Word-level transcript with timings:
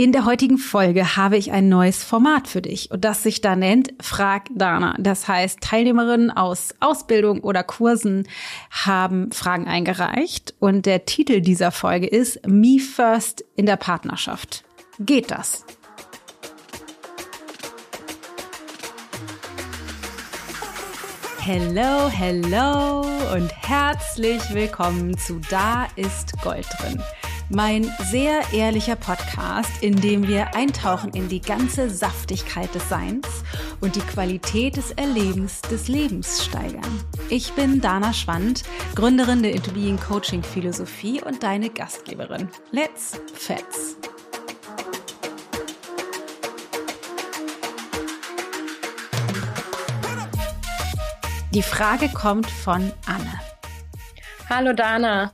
In 0.00 0.12
der 0.12 0.24
heutigen 0.24 0.56
Folge 0.56 1.18
habe 1.18 1.36
ich 1.36 1.52
ein 1.52 1.68
neues 1.68 2.02
Format 2.02 2.48
für 2.48 2.62
dich 2.62 2.90
und 2.90 3.04
das 3.04 3.22
sich 3.22 3.42
da 3.42 3.54
nennt 3.54 3.92
Frag 4.00 4.46
Dana. 4.50 4.96
Das 4.98 5.28
heißt, 5.28 5.60
Teilnehmerinnen 5.60 6.30
aus 6.30 6.74
Ausbildung 6.80 7.40
oder 7.40 7.62
Kursen 7.62 8.26
haben 8.70 9.30
Fragen 9.30 9.66
eingereicht 9.66 10.54
und 10.58 10.86
der 10.86 11.04
Titel 11.04 11.42
dieser 11.42 11.70
Folge 11.70 12.06
ist 12.06 12.48
Me 12.48 12.78
First 12.78 13.44
in 13.56 13.66
der 13.66 13.76
Partnerschaft. 13.76 14.64
Geht 15.00 15.30
das? 15.30 15.66
Hello, 21.40 22.08
hello 22.08 23.02
und 23.34 23.52
herzlich 23.68 24.40
willkommen 24.54 25.18
zu 25.18 25.42
Da 25.50 25.88
ist 25.96 26.32
Gold 26.42 26.66
drin 26.78 27.02
mein 27.50 27.92
sehr 28.10 28.40
ehrlicher 28.52 28.94
Podcast, 28.94 29.82
in 29.82 30.00
dem 30.00 30.28
wir 30.28 30.54
eintauchen 30.54 31.10
in 31.14 31.28
die 31.28 31.40
ganze 31.40 31.90
Saftigkeit 31.90 32.72
des 32.74 32.88
Seins 32.88 33.26
und 33.80 33.96
die 33.96 34.00
Qualität 34.00 34.76
des 34.76 34.92
Erlebens 34.92 35.60
des 35.62 35.88
Lebens 35.88 36.44
steigern. 36.44 37.04
Ich 37.28 37.52
bin 37.52 37.80
Dana 37.80 38.12
Schwand, 38.12 38.62
Gründerin 38.94 39.42
der 39.42 39.52
Into 39.52 39.72
Being 39.72 39.98
Coaching 39.98 40.44
Philosophie 40.44 41.20
und 41.20 41.42
deine 41.42 41.70
Gastgeberin. 41.70 42.48
Let's 42.70 43.20
Fets! 43.34 43.96
Die 51.52 51.62
Frage 51.62 52.08
kommt 52.10 52.48
von 52.48 52.92
Anne. 53.06 53.40
Hallo 54.48 54.72
Dana, 54.72 55.32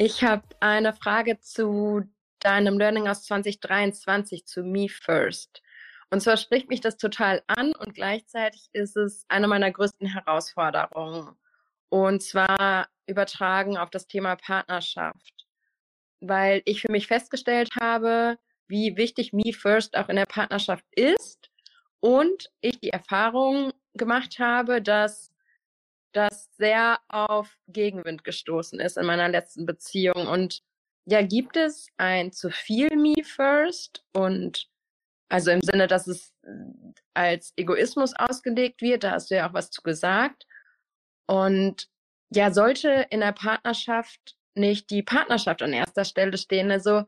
ich 0.00 0.24
habe 0.24 0.44
eine 0.60 0.94
Frage 0.94 1.40
zu 1.40 2.04
deinem 2.38 2.78
Learning 2.78 3.06
aus 3.06 3.22
2023 3.24 4.46
zu 4.46 4.62
Me 4.62 4.88
First. 4.88 5.62
Und 6.08 6.22
zwar 6.22 6.38
spricht 6.38 6.70
mich 6.70 6.80
das 6.80 6.96
total 6.96 7.42
an 7.48 7.74
und 7.74 7.94
gleichzeitig 7.94 8.70
ist 8.72 8.96
es 8.96 9.26
eine 9.28 9.46
meiner 9.46 9.70
größten 9.70 10.06
Herausforderungen. 10.06 11.36
Und 11.90 12.22
zwar 12.22 12.88
übertragen 13.06 13.76
auf 13.76 13.90
das 13.90 14.06
Thema 14.06 14.36
Partnerschaft. 14.36 15.46
Weil 16.20 16.62
ich 16.64 16.80
für 16.80 16.90
mich 16.90 17.06
festgestellt 17.06 17.68
habe, 17.78 18.38
wie 18.68 18.96
wichtig 18.96 19.34
Me 19.34 19.52
First 19.52 19.98
auch 19.98 20.08
in 20.08 20.16
der 20.16 20.24
Partnerschaft 20.24 20.86
ist. 20.92 21.50
Und 22.00 22.50
ich 22.62 22.80
die 22.80 22.88
Erfahrung 22.88 23.74
gemacht 23.92 24.38
habe, 24.38 24.80
dass 24.80 25.29
das 26.12 26.50
sehr 26.56 26.98
auf 27.08 27.56
Gegenwind 27.68 28.24
gestoßen 28.24 28.80
ist 28.80 28.96
in 28.96 29.06
meiner 29.06 29.28
letzten 29.28 29.66
Beziehung. 29.66 30.26
Und 30.26 30.62
ja, 31.06 31.22
gibt 31.22 31.56
es 31.56 31.88
ein 31.96 32.32
zu 32.32 32.50
viel 32.50 32.96
Me 32.96 33.22
First 33.24 34.04
und 34.12 34.68
also 35.28 35.52
im 35.52 35.62
Sinne, 35.62 35.86
dass 35.86 36.08
es 36.08 36.34
äh, 36.42 36.48
als 37.14 37.52
Egoismus 37.56 38.14
ausgelegt 38.16 38.82
wird, 38.82 39.04
da 39.04 39.12
hast 39.12 39.30
du 39.30 39.36
ja 39.36 39.48
auch 39.48 39.54
was 39.54 39.70
zu 39.70 39.82
gesagt. 39.82 40.46
Und 41.26 41.88
ja, 42.30 42.52
sollte 42.52 43.06
in 43.10 43.20
der 43.20 43.32
Partnerschaft 43.32 44.36
nicht 44.54 44.90
die 44.90 45.02
Partnerschaft 45.02 45.62
an 45.62 45.72
erster 45.72 46.04
Stelle 46.04 46.36
stehen? 46.36 46.70
Also, 46.70 47.04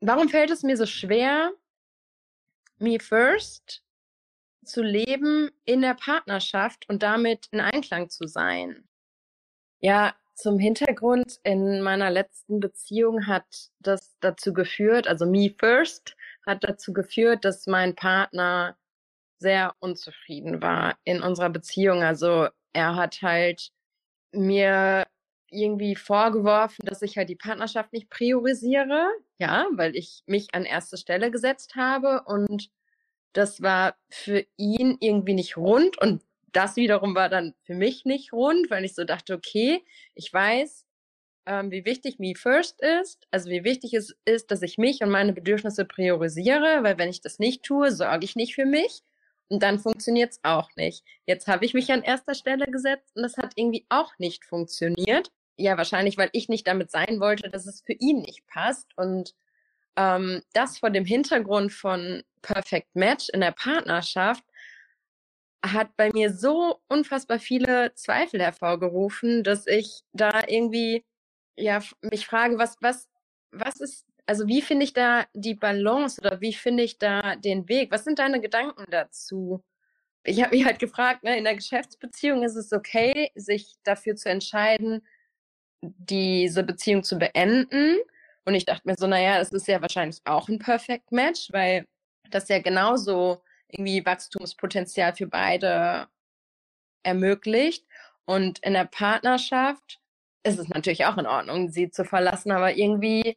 warum 0.00 0.28
fällt 0.28 0.50
es 0.50 0.62
mir 0.62 0.76
so 0.76 0.86
schwer, 0.86 1.52
me 2.78 2.98
first 2.98 3.82
zu 4.64 4.82
leben 4.82 5.50
in 5.64 5.82
der 5.82 5.94
Partnerschaft 5.94 6.88
und 6.88 7.02
damit 7.02 7.48
in 7.50 7.60
Einklang 7.60 8.10
zu 8.10 8.26
sein. 8.26 8.88
Ja, 9.80 10.14
zum 10.34 10.58
Hintergrund, 10.58 11.38
in 11.44 11.82
meiner 11.82 12.10
letzten 12.10 12.60
Beziehung 12.60 13.26
hat 13.26 13.70
das 13.80 14.16
dazu 14.20 14.52
geführt, 14.52 15.06
also 15.06 15.26
me 15.26 15.54
first, 15.58 16.16
hat 16.46 16.64
dazu 16.64 16.92
geführt, 16.92 17.44
dass 17.44 17.66
mein 17.66 17.94
Partner 17.94 18.76
sehr 19.38 19.74
unzufrieden 19.80 20.62
war 20.62 20.96
in 21.04 21.22
unserer 21.22 21.50
Beziehung. 21.50 22.02
Also 22.02 22.48
er 22.72 22.96
hat 22.96 23.22
halt 23.22 23.70
mir 24.32 25.06
irgendwie 25.50 25.96
vorgeworfen, 25.96 26.86
dass 26.86 27.02
ich 27.02 27.18
halt 27.18 27.28
die 27.28 27.36
Partnerschaft 27.36 27.92
nicht 27.92 28.08
priorisiere, 28.08 29.08
ja, 29.38 29.66
weil 29.72 29.96
ich 29.96 30.22
mich 30.26 30.54
an 30.54 30.64
erste 30.64 30.96
Stelle 30.96 31.30
gesetzt 31.30 31.76
habe 31.76 32.22
und 32.24 32.70
das 33.32 33.62
war 33.62 33.96
für 34.10 34.44
ihn 34.56 34.96
irgendwie 35.00 35.34
nicht 35.34 35.56
rund 35.56 36.00
und 36.00 36.22
das 36.52 36.76
wiederum 36.76 37.14
war 37.14 37.28
dann 37.28 37.54
für 37.62 37.74
mich 37.74 38.04
nicht 38.04 38.32
rund, 38.32 38.70
weil 38.70 38.84
ich 38.84 38.94
so 38.94 39.04
dachte, 39.04 39.34
okay, 39.34 39.82
ich 40.14 40.32
weiß, 40.32 40.84
ähm, 41.46 41.70
wie 41.70 41.84
wichtig 41.84 42.18
Me 42.18 42.34
First 42.36 42.80
ist, 42.80 43.26
also 43.30 43.50
wie 43.50 43.64
wichtig 43.64 43.94
es 43.94 44.14
ist, 44.24 44.50
dass 44.50 44.62
ich 44.62 44.78
mich 44.78 45.02
und 45.02 45.10
meine 45.10 45.32
Bedürfnisse 45.32 45.84
priorisiere, 45.84 46.82
weil 46.82 46.98
wenn 46.98 47.08
ich 47.08 47.20
das 47.20 47.38
nicht 47.38 47.62
tue, 47.62 47.90
sorge 47.90 48.24
ich 48.24 48.36
nicht 48.36 48.54
für 48.54 48.66
mich 48.66 49.02
und 49.48 49.62
dann 49.62 49.78
funktioniert 49.78 50.32
es 50.32 50.40
auch 50.44 50.70
nicht. 50.76 51.04
Jetzt 51.26 51.48
habe 51.48 51.64
ich 51.64 51.74
mich 51.74 51.90
an 51.90 52.02
erster 52.02 52.34
Stelle 52.34 52.66
gesetzt 52.66 53.16
und 53.16 53.22
das 53.22 53.36
hat 53.38 53.52
irgendwie 53.56 53.86
auch 53.88 54.12
nicht 54.18 54.44
funktioniert. 54.44 55.32
Ja, 55.56 55.76
wahrscheinlich, 55.76 56.16
weil 56.16 56.30
ich 56.32 56.48
nicht 56.48 56.66
damit 56.66 56.90
sein 56.90 57.20
wollte, 57.20 57.50
dass 57.50 57.66
es 57.66 57.82
für 57.82 57.92
ihn 57.92 58.22
nicht 58.22 58.46
passt 58.46 58.88
und 58.96 59.34
ähm, 59.96 60.42
das 60.54 60.78
vor 60.78 60.90
dem 60.90 61.04
Hintergrund 61.04 61.72
von 61.72 62.22
Perfect 62.42 62.94
Match 62.94 63.28
in 63.30 63.40
der 63.40 63.52
Partnerschaft 63.52 64.44
hat 65.64 65.96
bei 65.96 66.10
mir 66.12 66.32
so 66.32 66.80
unfassbar 66.88 67.38
viele 67.38 67.94
Zweifel 67.94 68.40
hervorgerufen, 68.40 69.44
dass 69.44 69.66
ich 69.66 70.02
da 70.12 70.42
irgendwie 70.46 71.04
ja 71.56 71.80
mich 72.02 72.26
frage, 72.26 72.58
was 72.58 72.76
was 72.80 73.08
was 73.52 73.80
ist 73.80 74.06
also 74.26 74.46
wie 74.46 74.62
finde 74.62 74.84
ich 74.84 74.92
da 74.92 75.26
die 75.34 75.54
Balance 75.54 76.20
oder 76.20 76.40
wie 76.40 76.52
finde 76.52 76.82
ich 76.84 76.98
da 76.98 77.36
den 77.36 77.68
Weg? 77.68 77.90
Was 77.90 78.04
sind 78.04 78.18
deine 78.18 78.40
Gedanken 78.40 78.84
dazu? 78.90 79.64
Ich 80.24 80.42
habe 80.42 80.56
mich 80.56 80.64
halt 80.64 80.78
gefragt, 80.78 81.24
ne, 81.24 81.36
in 81.36 81.44
der 81.44 81.56
Geschäftsbeziehung 81.56 82.42
ist 82.44 82.56
es 82.56 82.72
okay, 82.72 83.30
sich 83.34 83.76
dafür 83.84 84.16
zu 84.16 84.28
entscheiden, 84.30 85.06
diese 85.82 86.62
Beziehung 86.64 87.02
zu 87.02 87.18
beenden. 87.18 87.98
Und 88.44 88.54
ich 88.54 88.64
dachte 88.64 88.82
mir 88.86 88.94
so, 88.96 89.06
naja, 89.06 89.40
es 89.40 89.50
ist 89.50 89.68
ja 89.68 89.82
wahrscheinlich 89.82 90.20
auch 90.24 90.48
ein 90.48 90.58
Perfect 90.58 91.12
Match, 91.12 91.48
weil 91.52 91.86
das 92.34 92.48
ja 92.48 92.60
genauso 92.60 93.42
irgendwie 93.68 94.04
Wachstumspotenzial 94.04 95.14
für 95.14 95.26
beide 95.26 96.08
ermöglicht. 97.02 97.86
Und 98.24 98.58
in 98.60 98.74
der 98.74 98.84
Partnerschaft 98.84 100.00
ist 100.44 100.58
es 100.58 100.68
natürlich 100.68 101.06
auch 101.06 101.18
in 101.18 101.26
Ordnung, 101.26 101.70
sie 101.70 101.90
zu 101.90 102.04
verlassen, 102.04 102.52
aber 102.52 102.76
irgendwie 102.76 103.36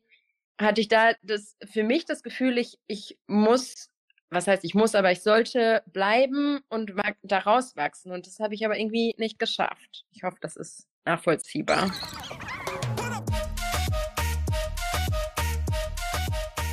hatte 0.60 0.82
ich 0.82 0.88
da 0.88 1.12
das 1.22 1.56
für 1.66 1.84
mich 1.84 2.06
das 2.06 2.24
Gefühl, 2.24 2.58
ich, 2.58 2.78
ich 2.88 3.18
muss, 3.28 3.90
was 4.30 4.48
heißt 4.48 4.64
ich 4.64 4.74
muss, 4.74 4.96
aber 4.96 5.12
ich 5.12 5.22
sollte 5.22 5.84
bleiben 5.86 6.62
und 6.70 6.94
daraus 7.24 7.76
wachsen. 7.76 8.12
Und 8.12 8.26
das 8.26 8.40
habe 8.40 8.56
ich 8.56 8.66
aber 8.66 8.78
irgendwie 8.78 9.16
nicht 9.18 9.38
geschafft. 9.38 10.06
Ich 10.12 10.24
hoffe, 10.24 10.38
das 10.42 10.56
ist 10.56 10.88
nachvollziehbar. 11.06 11.92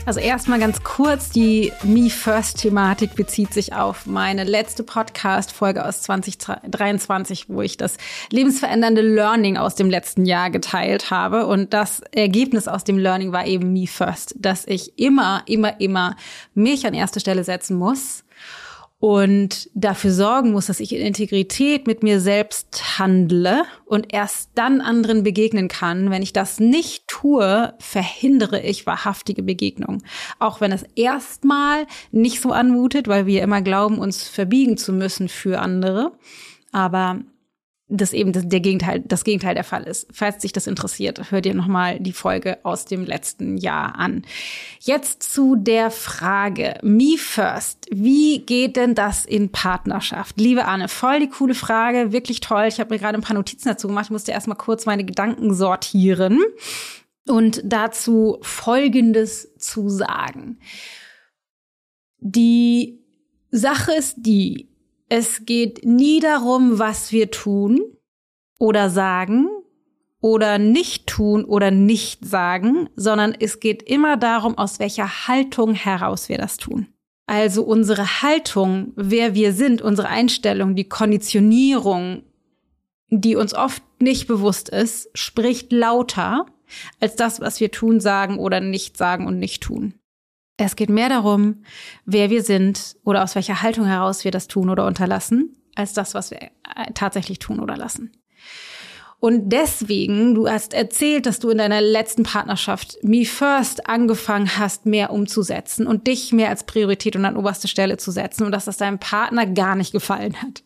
Also 0.05 0.19
erstmal 0.19 0.59
ganz 0.59 0.83
kurz, 0.83 1.31
die 1.31 1.73
Me 1.85 2.11
First 2.11 2.59
Thematik 2.59 3.15
bezieht 3.15 3.55
sich 3.55 3.73
auf 3.73 4.05
meine 4.05 4.43
letzte 4.43 4.83
Podcast 4.83 5.53
Folge 5.53 5.87
aus 5.87 6.03
2023, 6.03 7.49
wo 7.49 7.63
ich 7.63 7.77
das 7.77 7.99
lebensverändernde 8.31 9.01
Learning 9.01 9.57
aus 9.57 9.77
dem 9.77 9.89
letzten 9.89 10.25
Jahr 10.27 10.51
geteilt 10.51 11.13
habe 11.13 11.47
und 11.47 11.73
das 11.73 12.01
Ergebnis 12.11 12.67
aus 12.67 12.83
dem 12.83 12.99
Learning 12.99 13.31
war 13.31 13.47
eben 13.47 13.73
Me 13.73 13.87
First, 13.87 14.35
dass 14.41 14.67
ich 14.67 14.99
immer 14.99 15.43
immer 15.47 15.81
immer 15.81 16.17
mich 16.53 16.85
an 16.85 16.95
erste 16.95 17.21
Stelle 17.21 17.45
setzen 17.45 17.77
muss 17.77 18.25
und 19.03 19.69
dafür 19.75 20.13
sorgen 20.13 20.53
muss, 20.53 20.67
dass 20.67 20.79
ich 20.79 20.95
in 20.95 21.05
Integrität 21.05 21.89
mit 21.89 22.05
mir 22.05 22.21
selbst 22.21 23.01
handle 23.01 23.65
und 23.85 24.13
erst 24.13 24.51
dann 24.55 24.81
anderen 24.81 25.25
begegnen 25.25 25.67
kann. 25.67 26.13
Wenn 26.13 26.23
ich 26.23 26.33
das 26.33 26.61
nicht 26.61 27.02
tue, 27.23 27.73
verhindere 27.79 28.61
ich 28.61 28.87
wahrhaftige 28.87 29.43
Begegnungen. 29.43 30.03
Auch 30.39 30.61
wenn 30.61 30.73
es 30.73 30.85
erstmal 30.97 31.87
nicht 32.11 32.41
so 32.41 32.51
anmutet, 32.53 33.07
weil 33.07 33.27
wir 33.27 33.43
immer 33.43 33.63
glauben, 33.63 33.99
uns 33.99 34.27
verbiegen 34.29 34.77
zu 34.77 34.93
müssen 34.93 35.29
für 35.29 35.61
andere. 35.61 36.13
Aber 36.73 37.21
das 37.89 38.15
eben 38.15 38.33
das, 38.33 38.49
der 38.49 38.61
Gegenteil, 38.61 39.03
das 39.07 39.23
Gegenteil 39.23 39.55
der 39.55 39.65
Fall 39.65 39.85
ist. 39.85 40.07
Falls 40.11 40.39
dich 40.39 40.53
das 40.53 40.67
interessiert, 40.67 41.31
hört 41.31 41.45
ihr 41.45 41.55
nochmal 41.55 42.01
die 42.01 42.15
Folge 42.15 42.59
aus 42.63 42.87
dem 42.87 43.05
letzten 43.05 43.59
Jahr 43.59 43.99
an. 43.99 44.23
Jetzt 44.81 45.23
zu 45.23 45.57
der 45.57 45.91
Frage, 45.91 46.79
me 46.83 47.17
first. 47.19 47.87
Wie 47.91 48.39
geht 48.41 48.77
denn 48.77 48.95
das 48.95 49.27
in 49.27 49.53
Partnerschaft? 49.53 50.41
Liebe 50.41 50.65
Anne, 50.65 50.89
voll 50.89 51.21
die 51.21 51.29
coole 51.29 51.55
Frage, 51.55 52.13
wirklich 52.13 52.41
toll. 52.41 52.65
Ich 52.67 52.81
habe 52.81 52.95
mir 52.95 52.99
gerade 52.99 53.19
ein 53.19 53.23
paar 53.23 53.37
Notizen 53.37 53.69
dazu 53.69 53.89
gemacht, 53.89 54.07
ich 54.07 54.11
musste 54.11 54.33
erstmal 54.33 54.57
kurz 54.57 54.87
meine 54.87 55.05
Gedanken 55.05 55.55
sortieren 55.55 56.41
und 57.29 57.63
dazu 57.65 58.39
Folgendes 58.43 59.55
zu 59.59 59.89
sagen. 59.89 60.59
Die 62.19 63.01
Sache 63.51 63.93
ist 63.93 64.17
die, 64.19 64.69
es 65.09 65.45
geht 65.45 65.85
nie 65.85 66.21
darum, 66.21 66.79
was 66.79 67.13
wir 67.13 67.31
tun 67.31 67.81
oder 68.59 68.91
sagen 68.91 69.49
oder 70.21 70.59
nicht 70.59 71.07
tun 71.07 71.45
oder 71.45 71.71
nicht 71.71 72.25
sagen, 72.25 72.89
sondern 72.97 73.35
es 73.39 73.61
geht 73.61 73.83
immer 73.83 74.17
darum, 74.17 74.57
aus 74.57 74.79
welcher 74.79 75.27
Haltung 75.29 75.75
heraus 75.75 76.29
wir 76.29 76.39
das 76.39 76.57
tun. 76.57 76.87
Also 77.27 77.63
unsere 77.65 78.23
Haltung, 78.23 78.93
wer 78.97 79.35
wir 79.35 79.53
sind, 79.53 79.83
unsere 79.83 80.09
Einstellung, 80.09 80.75
die 80.75 80.89
Konditionierung, 80.89 82.23
die 83.09 83.37
uns 83.37 83.55
oft 83.55 83.83
nicht 84.01 84.27
bewusst 84.27 84.69
ist, 84.69 85.11
spricht 85.15 85.73
lauter 85.73 86.47
als 87.01 87.17
das, 87.17 87.41
was 87.41 87.61
wir 87.61 87.71
tun, 87.71 88.01
sagen 88.01 88.39
oder 88.39 88.61
nicht 88.61 88.97
sagen 88.97 89.27
und 89.27 89.39
nicht 89.39 89.63
tun. 89.63 89.95
Es 90.57 90.77
geht 90.77 90.91
mehr 90.91 91.09
darum, 91.09 91.65
wer 92.05 92.31
wir 92.31 92.43
sind 92.43 92.97
oder 93.05 93.25
aus 93.25 93.35
welcher 93.35 93.63
Haltung 93.63 93.87
heraus 93.87 94.25
wir 94.25 94.31
das 94.31 94.49
tun 94.49 94.71
oder 94.71 94.87
unterlassen, 94.87 95.57
als 95.75 95.93
das, 95.93 96.15
was 96.15 96.31
wir 96.31 96.43
äh, 96.43 96.51
tatsächlich 96.95 97.39
tun 97.39 97.59
oder 97.59 97.77
lassen. 97.77 98.13
Und 99.19 99.51
deswegen, 99.51 100.35
du 100.35 100.49
hast 100.49 100.75
erzählt, 100.75 101.27
dass 101.27 101.39
du 101.39 101.51
in 101.51 101.59
deiner 101.59 101.81
letzten 101.81 102.25
Partnerschaft 102.25 102.99
Me 103.03 103.25
First 103.25 103.89
angefangen 103.89 104.59
hast, 104.59 104.85
mehr 104.85 105.13
umzusetzen 105.13 105.87
und 105.87 106.09
dich 106.09 106.33
mehr 106.33 106.49
als 106.49 106.65
Priorität 106.65 107.15
und 107.15 107.25
an 107.25 107.37
oberste 107.37 107.69
Stelle 107.69 107.99
zu 107.99 108.11
setzen 108.11 108.45
und 108.45 108.51
dass 108.51 108.65
das 108.65 108.79
deinem 108.79 108.99
Partner 108.99 109.47
gar 109.47 109.77
nicht 109.77 109.93
gefallen 109.93 110.43
hat. 110.43 110.65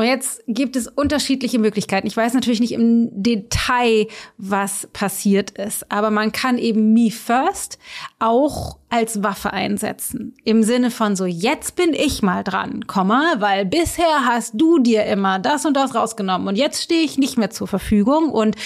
Und 0.00 0.06
jetzt 0.06 0.42
gibt 0.46 0.76
es 0.76 0.88
unterschiedliche 0.88 1.58
Möglichkeiten. 1.58 2.06
Ich 2.06 2.16
weiß 2.16 2.32
natürlich 2.32 2.60
nicht 2.60 2.72
im 2.72 3.10
Detail, 3.22 4.06
was 4.38 4.88
passiert 4.94 5.50
ist, 5.50 5.92
aber 5.92 6.10
man 6.10 6.32
kann 6.32 6.56
eben 6.56 6.94
Me 6.94 7.10
First 7.10 7.78
auch 8.18 8.78
als 8.88 9.22
Waffe 9.22 9.52
einsetzen. 9.52 10.34
Im 10.42 10.62
Sinne 10.62 10.90
von 10.90 11.16
so, 11.16 11.26
jetzt 11.26 11.76
bin 11.76 11.92
ich 11.92 12.22
mal 12.22 12.42
dran, 12.42 12.86
Komma, 12.86 13.34
weil 13.40 13.66
bisher 13.66 14.24
hast 14.24 14.54
du 14.54 14.78
dir 14.78 15.04
immer 15.04 15.38
das 15.38 15.66
und 15.66 15.76
das 15.76 15.94
rausgenommen 15.94 16.48
und 16.48 16.56
jetzt 16.56 16.82
stehe 16.82 17.02
ich 17.02 17.18
nicht 17.18 17.36
mehr 17.36 17.50
zur 17.50 17.68
Verfügung 17.68 18.30
und 18.30 18.56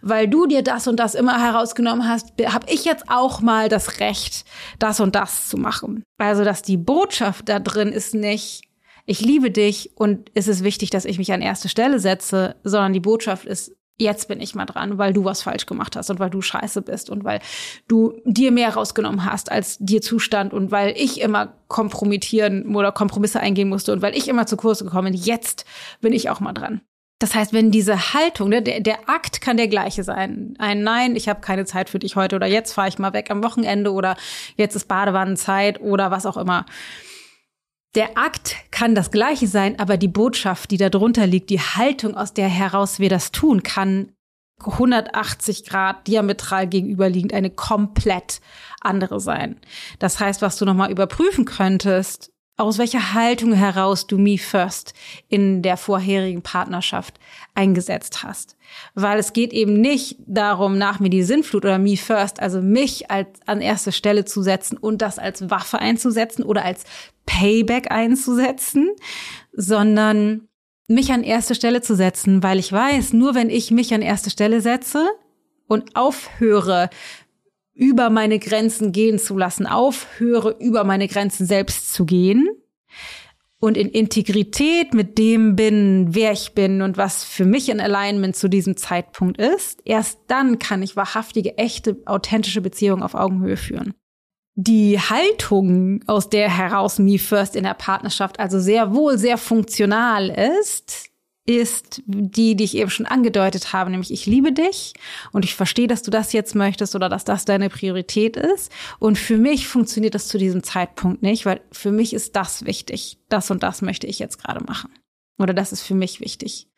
weil 0.00 0.28
du 0.28 0.46
dir 0.46 0.62
das 0.62 0.86
und 0.86 1.00
das 1.00 1.16
immer 1.16 1.42
herausgenommen 1.42 2.08
hast, 2.08 2.28
habe 2.46 2.72
ich 2.72 2.84
jetzt 2.84 3.10
auch 3.10 3.40
mal 3.40 3.68
das 3.68 3.98
Recht, 3.98 4.44
das 4.78 5.00
und 5.00 5.16
das 5.16 5.48
zu 5.48 5.56
machen. 5.56 6.04
Also, 6.18 6.44
dass 6.44 6.62
die 6.62 6.76
Botschaft 6.76 7.48
da 7.48 7.58
drin 7.58 7.88
ist 7.88 8.14
nicht, 8.14 8.62
ich 9.06 9.20
liebe 9.20 9.50
dich 9.50 9.92
und 9.96 10.30
es 10.34 10.48
ist 10.48 10.64
wichtig, 10.64 10.90
dass 10.90 11.04
ich 11.04 11.18
mich 11.18 11.32
an 11.32 11.42
erste 11.42 11.68
Stelle 11.68 11.98
setze, 11.98 12.56
sondern 12.64 12.92
die 12.92 13.00
Botschaft 13.00 13.44
ist, 13.44 13.76
jetzt 13.96 14.28
bin 14.28 14.40
ich 14.40 14.54
mal 14.54 14.64
dran, 14.64 14.98
weil 14.98 15.12
du 15.12 15.24
was 15.24 15.42
falsch 15.42 15.66
gemacht 15.66 15.94
hast 15.94 16.10
und 16.10 16.18
weil 16.18 16.30
du 16.30 16.40
scheiße 16.40 16.82
bist 16.82 17.10
und 17.10 17.24
weil 17.24 17.40
du 17.86 18.14
dir 18.24 18.50
mehr 18.50 18.74
rausgenommen 18.74 19.24
hast, 19.24 19.52
als 19.52 19.78
dir 19.78 20.02
zustand 20.02 20.52
und 20.52 20.70
weil 20.70 20.94
ich 20.96 21.20
immer 21.20 21.54
kompromittieren 21.68 22.74
oder 22.74 22.92
Kompromisse 22.92 23.40
eingehen 23.40 23.68
musste 23.68 23.92
und 23.92 24.02
weil 24.02 24.16
ich 24.16 24.28
immer 24.28 24.46
zu 24.46 24.56
Kurse 24.56 24.84
gekommen 24.84 25.12
bin. 25.12 25.20
Jetzt 25.20 25.64
bin 26.00 26.12
ich 26.12 26.30
auch 26.30 26.40
mal 26.40 26.52
dran. 26.52 26.80
Das 27.20 27.34
heißt, 27.34 27.52
wenn 27.52 27.70
diese 27.70 28.12
Haltung, 28.12 28.48
ne, 28.48 28.60
der, 28.60 28.80
der 28.80 29.08
Akt 29.08 29.40
kann 29.40 29.56
der 29.56 29.68
gleiche 29.68 30.02
sein. 30.02 30.54
Ein 30.58 30.82
Nein, 30.82 31.14
ich 31.14 31.28
habe 31.28 31.40
keine 31.40 31.64
Zeit 31.64 31.88
für 31.88 32.00
dich 32.00 32.16
heute 32.16 32.36
oder 32.36 32.46
jetzt 32.46 32.72
fahre 32.72 32.88
ich 32.88 32.98
mal 32.98 33.12
weg 33.12 33.30
am 33.30 33.44
Wochenende 33.44 33.92
oder 33.92 34.16
jetzt 34.56 34.74
ist 34.74 34.88
Badewannenzeit 34.88 35.80
oder 35.80 36.10
was 36.10 36.26
auch 36.26 36.36
immer 36.36 36.66
der 37.94 38.18
Akt 38.18 38.56
kann 38.70 38.94
das 38.94 39.10
gleiche 39.10 39.46
sein, 39.46 39.78
aber 39.78 39.96
die 39.96 40.08
Botschaft, 40.08 40.70
die 40.70 40.76
da 40.76 40.88
drunter 40.88 41.26
liegt, 41.26 41.50
die 41.50 41.60
Haltung, 41.60 42.16
aus 42.16 42.34
der 42.34 42.48
heraus 42.48 42.98
wir 42.98 43.08
das 43.08 43.30
tun, 43.32 43.62
kann 43.62 44.12
180 44.64 45.64
Grad 45.64 46.06
diametral 46.06 46.66
gegenüberliegend 46.66 47.32
eine 47.32 47.50
komplett 47.50 48.40
andere 48.80 49.20
sein. 49.20 49.60
Das 49.98 50.20
heißt, 50.20 50.42
was 50.42 50.56
du 50.56 50.64
nochmal 50.64 50.90
überprüfen 50.90 51.44
könntest, 51.44 52.33
aus 52.56 52.78
welcher 52.78 53.14
Haltung 53.14 53.52
heraus 53.52 54.06
du 54.06 54.16
Me 54.16 54.38
First 54.38 54.94
in 55.28 55.62
der 55.62 55.76
vorherigen 55.76 56.42
Partnerschaft 56.42 57.18
eingesetzt 57.54 58.22
hast. 58.22 58.56
Weil 58.94 59.18
es 59.18 59.32
geht 59.32 59.52
eben 59.52 59.80
nicht 59.80 60.18
darum, 60.26 60.78
nach 60.78 61.00
mir 61.00 61.10
die 61.10 61.24
Sinnflut 61.24 61.64
oder 61.64 61.78
Me 61.78 61.96
First, 61.96 62.40
also 62.40 62.62
mich 62.62 63.10
als 63.10 63.28
an 63.46 63.60
erste 63.60 63.90
Stelle 63.90 64.24
zu 64.24 64.42
setzen 64.42 64.76
und 64.76 65.02
das 65.02 65.18
als 65.18 65.50
Waffe 65.50 65.80
einzusetzen 65.80 66.44
oder 66.44 66.64
als 66.64 66.84
Payback 67.26 67.90
einzusetzen, 67.90 68.90
sondern 69.52 70.48
mich 70.86 71.12
an 71.12 71.24
erste 71.24 71.54
Stelle 71.54 71.80
zu 71.80 71.96
setzen, 71.96 72.42
weil 72.42 72.58
ich 72.58 72.70
weiß, 72.70 73.14
nur 73.14 73.34
wenn 73.34 73.50
ich 73.50 73.70
mich 73.70 73.94
an 73.94 74.02
erste 74.02 74.30
Stelle 74.30 74.60
setze 74.60 75.08
und 75.66 75.96
aufhöre, 75.96 76.90
über 77.74 78.10
meine 78.10 78.38
Grenzen 78.38 78.92
gehen 78.92 79.18
zu 79.18 79.36
lassen, 79.36 79.66
aufhöre, 79.66 80.56
über 80.60 80.84
meine 80.84 81.08
Grenzen 81.08 81.46
selbst 81.46 81.92
zu 81.92 82.04
gehen 82.04 82.48
und 83.64 83.76
in 83.76 83.88
Integrität 83.88 84.94
mit 84.94 85.16
dem 85.16 85.56
bin, 85.56 86.08
wer 86.10 86.32
ich 86.32 86.52
bin 86.52 86.82
und 86.82 86.96
was 86.96 87.24
für 87.24 87.44
mich 87.46 87.70
in 87.70 87.80
Alignment 87.80 88.36
zu 88.36 88.48
diesem 88.48 88.76
Zeitpunkt 88.76 89.38
ist, 89.38 89.80
erst 89.84 90.18
dann 90.28 90.58
kann 90.58 90.82
ich 90.82 90.96
wahrhaftige, 90.96 91.56
echte, 91.56 91.96
authentische 92.04 92.60
Beziehungen 92.60 93.02
auf 93.02 93.14
Augenhöhe 93.14 93.56
führen. 93.56 93.94
Die 94.54 95.00
Haltung, 95.00 96.04
aus 96.06 96.28
der 96.28 96.48
heraus 96.48 96.98
Me 96.98 97.18
First 97.18 97.56
in 97.56 97.64
der 97.64 97.74
Partnerschaft 97.74 98.38
also 98.38 98.60
sehr 98.60 98.94
wohl 98.94 99.18
sehr 99.18 99.38
funktional 99.38 100.28
ist, 100.60 101.10
ist 101.46 102.02
die, 102.06 102.54
die 102.54 102.64
ich 102.64 102.76
eben 102.76 102.90
schon 102.90 103.04
angedeutet 103.04 103.72
habe, 103.72 103.90
nämlich 103.90 104.10
ich 104.10 104.24
liebe 104.24 104.52
dich 104.52 104.94
und 105.30 105.44
ich 105.44 105.54
verstehe, 105.54 105.86
dass 105.86 106.02
du 106.02 106.10
das 106.10 106.32
jetzt 106.32 106.54
möchtest 106.54 106.94
oder 106.94 107.10
dass 107.10 107.24
das 107.24 107.44
deine 107.44 107.68
Priorität 107.68 108.36
ist. 108.36 108.72
Und 108.98 109.18
für 109.18 109.36
mich 109.36 109.68
funktioniert 109.68 110.14
das 110.14 110.28
zu 110.28 110.38
diesem 110.38 110.62
Zeitpunkt 110.62 111.22
nicht, 111.22 111.44
weil 111.44 111.60
für 111.70 111.92
mich 111.92 112.14
ist 112.14 112.34
das 112.34 112.64
wichtig. 112.64 113.18
Das 113.28 113.50
und 113.50 113.62
das 113.62 113.82
möchte 113.82 114.06
ich 114.06 114.18
jetzt 114.18 114.42
gerade 114.42 114.64
machen. 114.64 114.90
Oder 115.38 115.52
das 115.52 115.72
ist 115.72 115.82
für 115.82 115.94
mich 115.94 116.20
wichtig. 116.20 116.68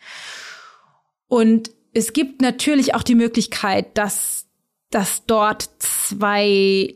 Und 1.29 1.71
es 1.93 2.13
gibt 2.13 2.41
natürlich 2.43 2.95
auch 2.95 3.03
die 3.03 3.15
Möglichkeit, 3.15 3.97
dass, 3.97 4.47
dass 4.91 5.27
dort 5.27 5.71
zwei 5.79 6.95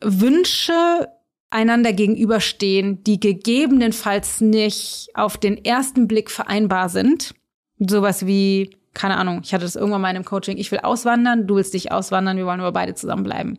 Wünsche 0.00 1.08
einander 1.50 1.92
gegenüberstehen, 1.92 3.02
die 3.04 3.20
gegebenenfalls 3.20 4.40
nicht 4.40 5.08
auf 5.14 5.36
den 5.36 5.64
ersten 5.64 6.08
Blick 6.08 6.30
vereinbar 6.30 6.88
sind. 6.88 7.34
Sowas 7.78 8.26
wie, 8.26 8.76
keine 8.94 9.16
Ahnung, 9.16 9.40
ich 9.44 9.52
hatte 9.52 9.64
das 9.64 9.76
irgendwann 9.76 10.00
mal 10.00 10.10
in 10.10 10.16
einem 10.16 10.24
Coaching, 10.24 10.58
ich 10.58 10.72
will 10.72 10.80
auswandern, 10.80 11.46
du 11.46 11.56
willst 11.56 11.74
dich 11.74 11.92
auswandern, 11.92 12.36
wir 12.36 12.46
wollen 12.46 12.60
aber 12.60 12.72
beide 12.72 12.94
zusammenbleiben. 12.94 13.58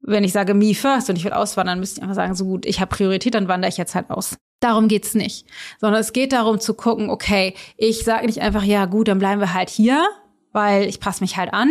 Wenn 0.00 0.24
ich 0.24 0.32
sage 0.32 0.54
me 0.54 0.74
first 0.74 1.10
und 1.10 1.16
ich 1.16 1.24
will 1.24 1.32
auswandern, 1.32 1.80
müsste 1.80 1.98
ich 1.98 2.02
einfach 2.02 2.14
sagen, 2.14 2.34
so 2.34 2.44
gut, 2.44 2.66
ich 2.66 2.80
habe 2.80 2.94
Priorität, 2.94 3.34
dann 3.34 3.48
wandere 3.48 3.68
ich 3.68 3.76
jetzt 3.76 3.94
halt 3.94 4.10
aus. 4.10 4.36
Darum 4.60 4.88
geht's 4.88 5.14
nicht, 5.14 5.46
sondern 5.80 6.00
es 6.00 6.12
geht 6.12 6.32
darum 6.32 6.58
zu 6.58 6.74
gucken, 6.74 7.10
okay, 7.10 7.54
ich 7.76 8.04
sage 8.04 8.26
nicht 8.26 8.40
einfach, 8.40 8.62
ja 8.62 8.86
gut, 8.86 9.08
dann 9.08 9.18
bleiben 9.18 9.40
wir 9.40 9.54
halt 9.54 9.70
hier, 9.70 10.04
weil 10.52 10.88
ich 10.88 10.98
passe 10.98 11.22
mich 11.22 11.36
halt 11.36 11.52
an 11.52 11.70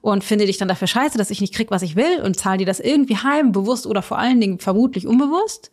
und 0.00 0.24
finde 0.24 0.46
dich 0.46 0.58
dann 0.58 0.68
dafür 0.68 0.88
scheiße, 0.88 1.18
dass 1.18 1.30
ich 1.30 1.40
nicht 1.40 1.54
krieg, 1.54 1.70
was 1.70 1.82
ich 1.82 1.96
will 1.96 2.20
und 2.22 2.38
zahle 2.38 2.58
dir 2.58 2.66
das 2.66 2.80
irgendwie 2.80 3.16
heim, 3.16 3.52
bewusst 3.52 3.86
oder 3.86 4.02
vor 4.02 4.18
allen 4.18 4.40
Dingen 4.40 4.58
vermutlich 4.58 5.06
unbewusst, 5.06 5.70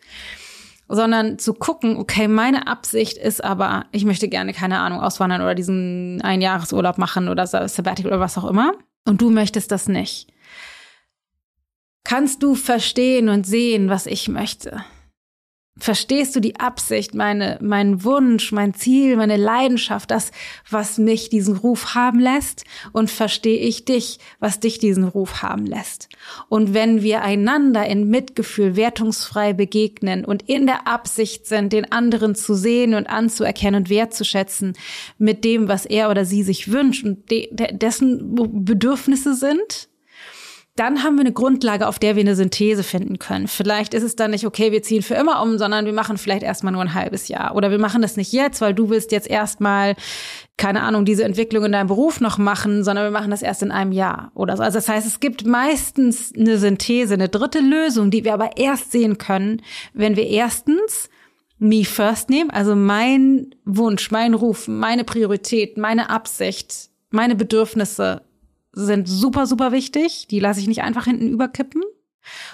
sondern 0.87 1.37
zu 1.39 1.53
gucken, 1.53 1.97
okay, 1.97 2.27
meine 2.27 2.67
Absicht 2.67 3.17
ist 3.17 3.43
aber, 3.43 3.85
ich 3.91 4.05
möchte 4.05 4.27
gerne, 4.29 4.53
keine 4.53 4.79
Ahnung, 4.79 5.01
auswandern 5.01 5.41
oder 5.41 5.55
diesen 5.55 6.21
Einjahresurlaub 6.21 6.97
machen 6.97 7.29
oder 7.29 7.45
Sabbatical 7.45 8.11
oder 8.11 8.21
was 8.21 8.37
auch 8.37 8.45
immer 8.45 8.73
und 9.05 9.21
du 9.21 9.29
möchtest 9.29 9.71
das 9.71 9.87
nicht. 9.87 10.27
Kannst 12.03 12.41
du 12.41 12.55
verstehen 12.55 13.27
und 13.27 13.45
sehen, 13.45 13.89
was 13.89 14.05
ich 14.05 14.29
möchte? 14.29 14.83
Verstehst 15.79 16.35
du 16.35 16.39
die 16.39 16.59
Absicht, 16.59 17.13
meine, 17.13 17.57
mein 17.61 18.03
Wunsch, 18.03 18.51
mein 18.51 18.73
Ziel, 18.73 19.15
meine 19.15 19.37
Leidenschaft, 19.37 20.11
das, 20.11 20.31
was 20.69 20.97
mich 20.97 21.29
diesen 21.29 21.57
Ruf 21.57 21.93
haben 21.95 22.19
lässt? 22.19 22.63
Und 22.93 23.11
verstehe 23.11 23.59
ich 23.59 23.85
dich, 23.85 24.19
was 24.39 24.59
dich 24.59 24.79
diesen 24.79 25.03
Ruf 25.03 25.41
haben 25.41 25.65
lässt? 25.65 26.09
Und 26.49 26.73
wenn 26.73 27.03
wir 27.03 27.21
einander 27.21 27.85
in 27.85 28.09
Mitgefühl 28.09 28.75
wertungsfrei 28.75 29.53
begegnen 29.53 30.25
und 30.25 30.47
in 30.49 30.65
der 30.65 30.87
Absicht 30.87 31.45
sind, 31.45 31.73
den 31.73 31.91
anderen 31.91 32.35
zu 32.35 32.55
sehen 32.55 32.93
und 32.93 33.07
anzuerkennen 33.07 33.83
und 33.83 33.89
wertzuschätzen 33.89 34.73
mit 35.17 35.43
dem, 35.43 35.67
was 35.67 35.85
er 35.85 36.09
oder 36.09 36.25
sie 36.25 36.43
sich 36.43 36.71
wünscht 36.71 37.05
und 37.05 37.29
de 37.29 37.47
dessen 37.77 38.35
Bedürfnisse 38.65 39.35
sind, 39.35 39.89
dann 40.77 41.03
haben 41.03 41.15
wir 41.15 41.21
eine 41.21 41.33
Grundlage, 41.33 41.87
auf 41.87 41.97
der 41.97 42.15
wir 42.15 42.21
eine 42.21 42.35
Synthese 42.35 42.83
finden 42.83 43.17
können. 43.17 43.47
Vielleicht 43.47 43.95
ist 43.95 44.03
es 44.03 44.15
dann 44.15 44.31
nicht, 44.31 44.45
okay, 44.45 44.71
wir 44.71 44.83
ziehen 44.83 45.01
für 45.01 45.15
immer 45.15 45.41
um, 45.41 45.57
sondern 45.57 45.85
wir 45.85 45.93
machen 45.93 46.17
vielleicht 46.17 46.43
erstmal 46.43 46.71
nur 46.71 46.83
ein 46.83 46.93
halbes 46.93 47.27
Jahr. 47.27 47.55
Oder 47.55 47.71
wir 47.71 47.79
machen 47.79 48.03
das 48.03 48.15
nicht 48.15 48.31
jetzt, 48.31 48.61
weil 48.61 48.75
du 48.75 48.89
willst 48.89 49.11
jetzt 49.11 49.27
erstmal, 49.27 49.95
keine 50.55 50.83
Ahnung, 50.83 51.03
diese 51.03 51.23
Entwicklung 51.23 51.65
in 51.65 51.71
deinem 51.71 51.87
Beruf 51.87 52.21
noch 52.21 52.37
machen, 52.37 52.83
sondern 52.83 53.05
wir 53.05 53.11
machen 53.11 53.31
das 53.31 53.41
erst 53.41 53.63
in 53.63 53.71
einem 53.71 53.91
Jahr 53.91 54.31
oder 54.35 54.55
so. 54.55 54.61
Also 54.61 54.77
das 54.77 54.87
heißt, 54.87 55.07
es 55.07 55.19
gibt 55.19 55.47
meistens 55.47 56.31
eine 56.37 56.59
Synthese, 56.59 57.15
eine 57.15 57.29
dritte 57.29 57.59
Lösung, 57.59 58.11
die 58.11 58.23
wir 58.23 58.35
aber 58.35 58.57
erst 58.57 58.91
sehen 58.91 59.17
können, 59.17 59.63
wenn 59.93 60.15
wir 60.15 60.27
erstens 60.27 61.09
me 61.57 61.85
first 61.85 62.29
nehmen, 62.29 62.51
also 62.51 62.75
mein 62.75 63.55
Wunsch, 63.65 64.11
mein 64.11 64.35
Ruf, 64.35 64.67
meine 64.67 65.03
Priorität, 65.03 65.77
meine 65.77 66.11
Absicht, 66.11 66.89
meine 67.09 67.35
Bedürfnisse 67.35 68.26
sind 68.77 69.07
super, 69.07 69.47
super 69.47 69.71
wichtig. 69.71 70.27
Die 70.29 70.39
lasse 70.39 70.59
ich 70.59 70.67
nicht 70.67 70.83
einfach 70.83 71.05
hinten 71.05 71.29
überkippen. 71.29 71.81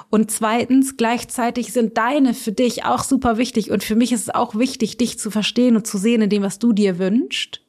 Und 0.09 0.31
zweitens, 0.31 0.97
gleichzeitig 0.97 1.73
sind 1.73 1.97
deine 1.97 2.33
für 2.33 2.51
dich 2.51 2.85
auch 2.85 3.03
super 3.03 3.37
wichtig. 3.37 3.71
Und 3.71 3.83
für 3.83 3.95
mich 3.95 4.11
ist 4.11 4.21
es 4.21 4.29
auch 4.29 4.55
wichtig, 4.55 4.97
dich 4.97 5.19
zu 5.19 5.31
verstehen 5.31 5.75
und 5.75 5.87
zu 5.87 5.97
sehen 5.97 6.21
in 6.21 6.29
dem, 6.29 6.43
was 6.43 6.59
du 6.59 6.73
dir 6.73 6.99
wünschst. 6.99 7.61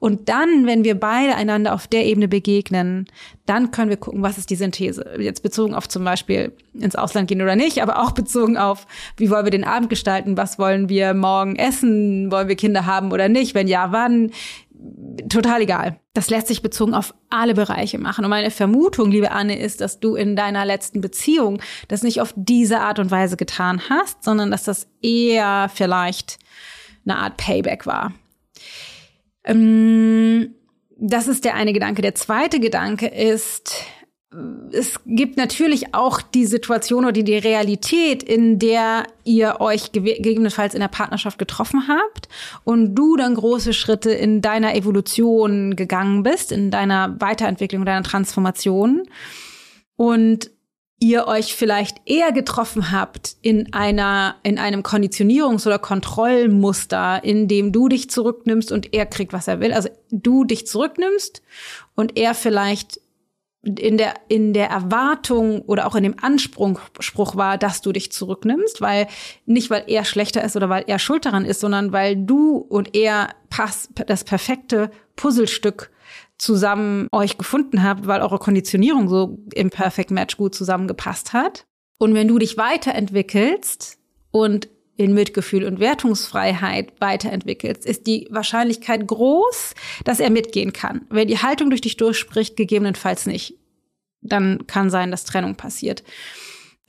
Und 0.00 0.28
dann, 0.28 0.66
wenn 0.66 0.84
wir 0.84 0.94
beide 0.94 1.34
einander 1.34 1.74
auf 1.74 1.88
der 1.88 2.06
Ebene 2.06 2.28
begegnen, 2.28 3.06
dann 3.46 3.72
können 3.72 3.90
wir 3.90 3.96
gucken, 3.96 4.22
was 4.22 4.38
ist 4.38 4.50
die 4.50 4.56
Synthese. 4.56 5.04
Jetzt 5.18 5.42
bezogen 5.42 5.74
auf 5.74 5.88
zum 5.88 6.04
Beispiel 6.04 6.52
ins 6.74 6.94
Ausland 6.94 7.28
gehen 7.28 7.42
oder 7.42 7.56
nicht, 7.56 7.82
aber 7.82 8.00
auch 8.00 8.12
bezogen 8.12 8.56
auf, 8.56 8.86
wie 9.16 9.28
wollen 9.28 9.44
wir 9.44 9.50
den 9.50 9.64
Abend 9.64 9.90
gestalten, 9.90 10.36
was 10.36 10.58
wollen 10.58 10.88
wir 10.88 11.14
morgen 11.14 11.56
essen, 11.56 12.30
wollen 12.30 12.46
wir 12.46 12.54
Kinder 12.54 12.86
haben 12.86 13.10
oder 13.10 13.28
nicht, 13.28 13.54
wenn 13.54 13.66
ja, 13.66 13.90
wann, 13.90 14.30
total 15.28 15.62
egal. 15.62 16.00
Das 16.14 16.30
lässt 16.30 16.48
sich 16.48 16.62
bezogen 16.62 16.94
auf 16.94 17.14
alle 17.30 17.54
Bereiche 17.54 17.98
machen. 17.98 18.24
Und 18.24 18.30
meine 18.30 18.50
Vermutung, 18.50 19.10
liebe 19.10 19.30
Anne, 19.30 19.58
ist, 19.58 19.80
dass 19.80 20.00
du 20.00 20.14
in 20.14 20.36
deiner 20.36 20.64
letzten 20.64 21.00
Beziehung 21.00 21.60
das 21.88 22.02
nicht 22.02 22.20
auf 22.20 22.32
diese 22.36 22.80
Art 22.80 22.98
und 22.98 23.10
Weise 23.10 23.36
getan 23.36 23.82
hast, 23.88 24.24
sondern 24.24 24.50
dass 24.50 24.64
das 24.64 24.88
eher 25.02 25.70
vielleicht 25.72 26.38
eine 27.04 27.16
Art 27.16 27.36
Payback 27.36 27.86
war. 27.86 28.12
Ähm, 29.44 30.54
das 30.96 31.28
ist 31.28 31.44
der 31.44 31.54
eine 31.54 31.72
Gedanke. 31.72 32.02
Der 32.02 32.14
zweite 32.14 32.60
Gedanke 32.60 33.06
ist, 33.06 33.84
es 34.72 35.00
gibt 35.06 35.38
natürlich 35.38 35.94
auch 35.94 36.20
die 36.20 36.44
Situation 36.44 37.06
oder 37.06 37.22
die 37.22 37.38
Realität, 37.38 38.22
in 38.22 38.58
der 38.58 39.04
ihr 39.24 39.60
euch 39.60 39.92
gegebenenfalls 39.92 40.74
in 40.74 40.80
der 40.80 40.88
Partnerschaft 40.88 41.38
getroffen 41.38 41.88
habt 41.88 42.28
und 42.64 42.94
du 42.94 43.16
dann 43.16 43.34
große 43.34 43.72
Schritte 43.72 44.10
in 44.10 44.42
deiner 44.42 44.74
Evolution 44.74 45.76
gegangen 45.76 46.22
bist, 46.22 46.52
in 46.52 46.70
deiner 46.70 47.18
Weiterentwicklung, 47.20 47.86
deiner 47.86 48.02
Transformation 48.02 49.04
und 49.96 50.50
ihr 51.00 51.26
euch 51.26 51.54
vielleicht 51.54 51.98
eher 52.04 52.32
getroffen 52.32 52.90
habt 52.90 53.36
in 53.40 53.72
einer, 53.72 54.34
in 54.42 54.58
einem 54.58 54.82
Konditionierungs- 54.82 55.66
oder 55.66 55.78
Kontrollmuster, 55.78 57.22
in 57.22 57.48
dem 57.48 57.72
du 57.72 57.88
dich 57.88 58.10
zurücknimmst 58.10 58.72
und 58.72 58.92
er 58.92 59.06
kriegt, 59.06 59.32
was 59.32 59.48
er 59.48 59.60
will. 59.60 59.72
Also 59.72 59.88
du 60.10 60.44
dich 60.44 60.66
zurücknimmst 60.66 61.40
und 61.94 62.18
er 62.18 62.34
vielleicht 62.34 63.00
in 63.62 63.98
der, 63.98 64.14
in 64.28 64.54
der 64.54 64.68
Erwartung 64.70 65.62
oder 65.62 65.86
auch 65.86 65.96
in 65.96 66.04
dem 66.04 66.14
Anspruch 66.20 67.36
war, 67.36 67.58
dass 67.58 67.80
du 67.80 67.92
dich 67.92 68.12
zurücknimmst, 68.12 68.80
weil 68.80 69.08
nicht, 69.46 69.68
weil 69.68 69.84
er 69.88 70.04
schlechter 70.04 70.44
ist 70.44 70.56
oder 70.56 70.68
weil 70.68 70.84
er 70.86 70.98
schuld 70.98 71.26
daran 71.26 71.44
ist, 71.44 71.60
sondern 71.60 71.92
weil 71.92 72.16
du 72.16 72.56
und 72.56 72.94
er 72.94 73.30
pass, 73.50 73.88
das 74.06 74.24
perfekte 74.24 74.90
Puzzlestück 75.16 75.90
zusammen 76.38 77.08
euch 77.10 77.36
gefunden 77.36 77.82
habt, 77.82 78.06
weil 78.06 78.20
eure 78.20 78.38
Konditionierung 78.38 79.08
so 79.08 79.38
im 79.54 79.70
Perfect 79.70 80.12
Match 80.12 80.36
gut 80.36 80.54
zusammengepasst 80.54 81.32
hat. 81.32 81.66
Und 81.98 82.14
wenn 82.14 82.28
du 82.28 82.38
dich 82.38 82.56
weiterentwickelst 82.56 83.98
und 84.30 84.68
in 84.98 85.14
Mitgefühl 85.14 85.64
und 85.64 85.78
Wertungsfreiheit 85.78 87.00
weiterentwickelst, 87.00 87.86
ist 87.86 88.08
die 88.08 88.26
Wahrscheinlichkeit 88.30 89.06
groß, 89.06 89.74
dass 90.04 90.18
er 90.18 90.28
mitgehen 90.28 90.72
kann. 90.72 91.06
Wenn 91.08 91.28
die 91.28 91.38
Haltung 91.38 91.70
durch 91.70 91.80
dich 91.80 91.96
durchspricht, 91.96 92.56
gegebenenfalls 92.56 93.24
nicht. 93.24 93.54
Dann 94.20 94.66
kann 94.66 94.90
sein, 94.90 95.12
dass 95.12 95.24
Trennung 95.24 95.54
passiert. 95.54 96.02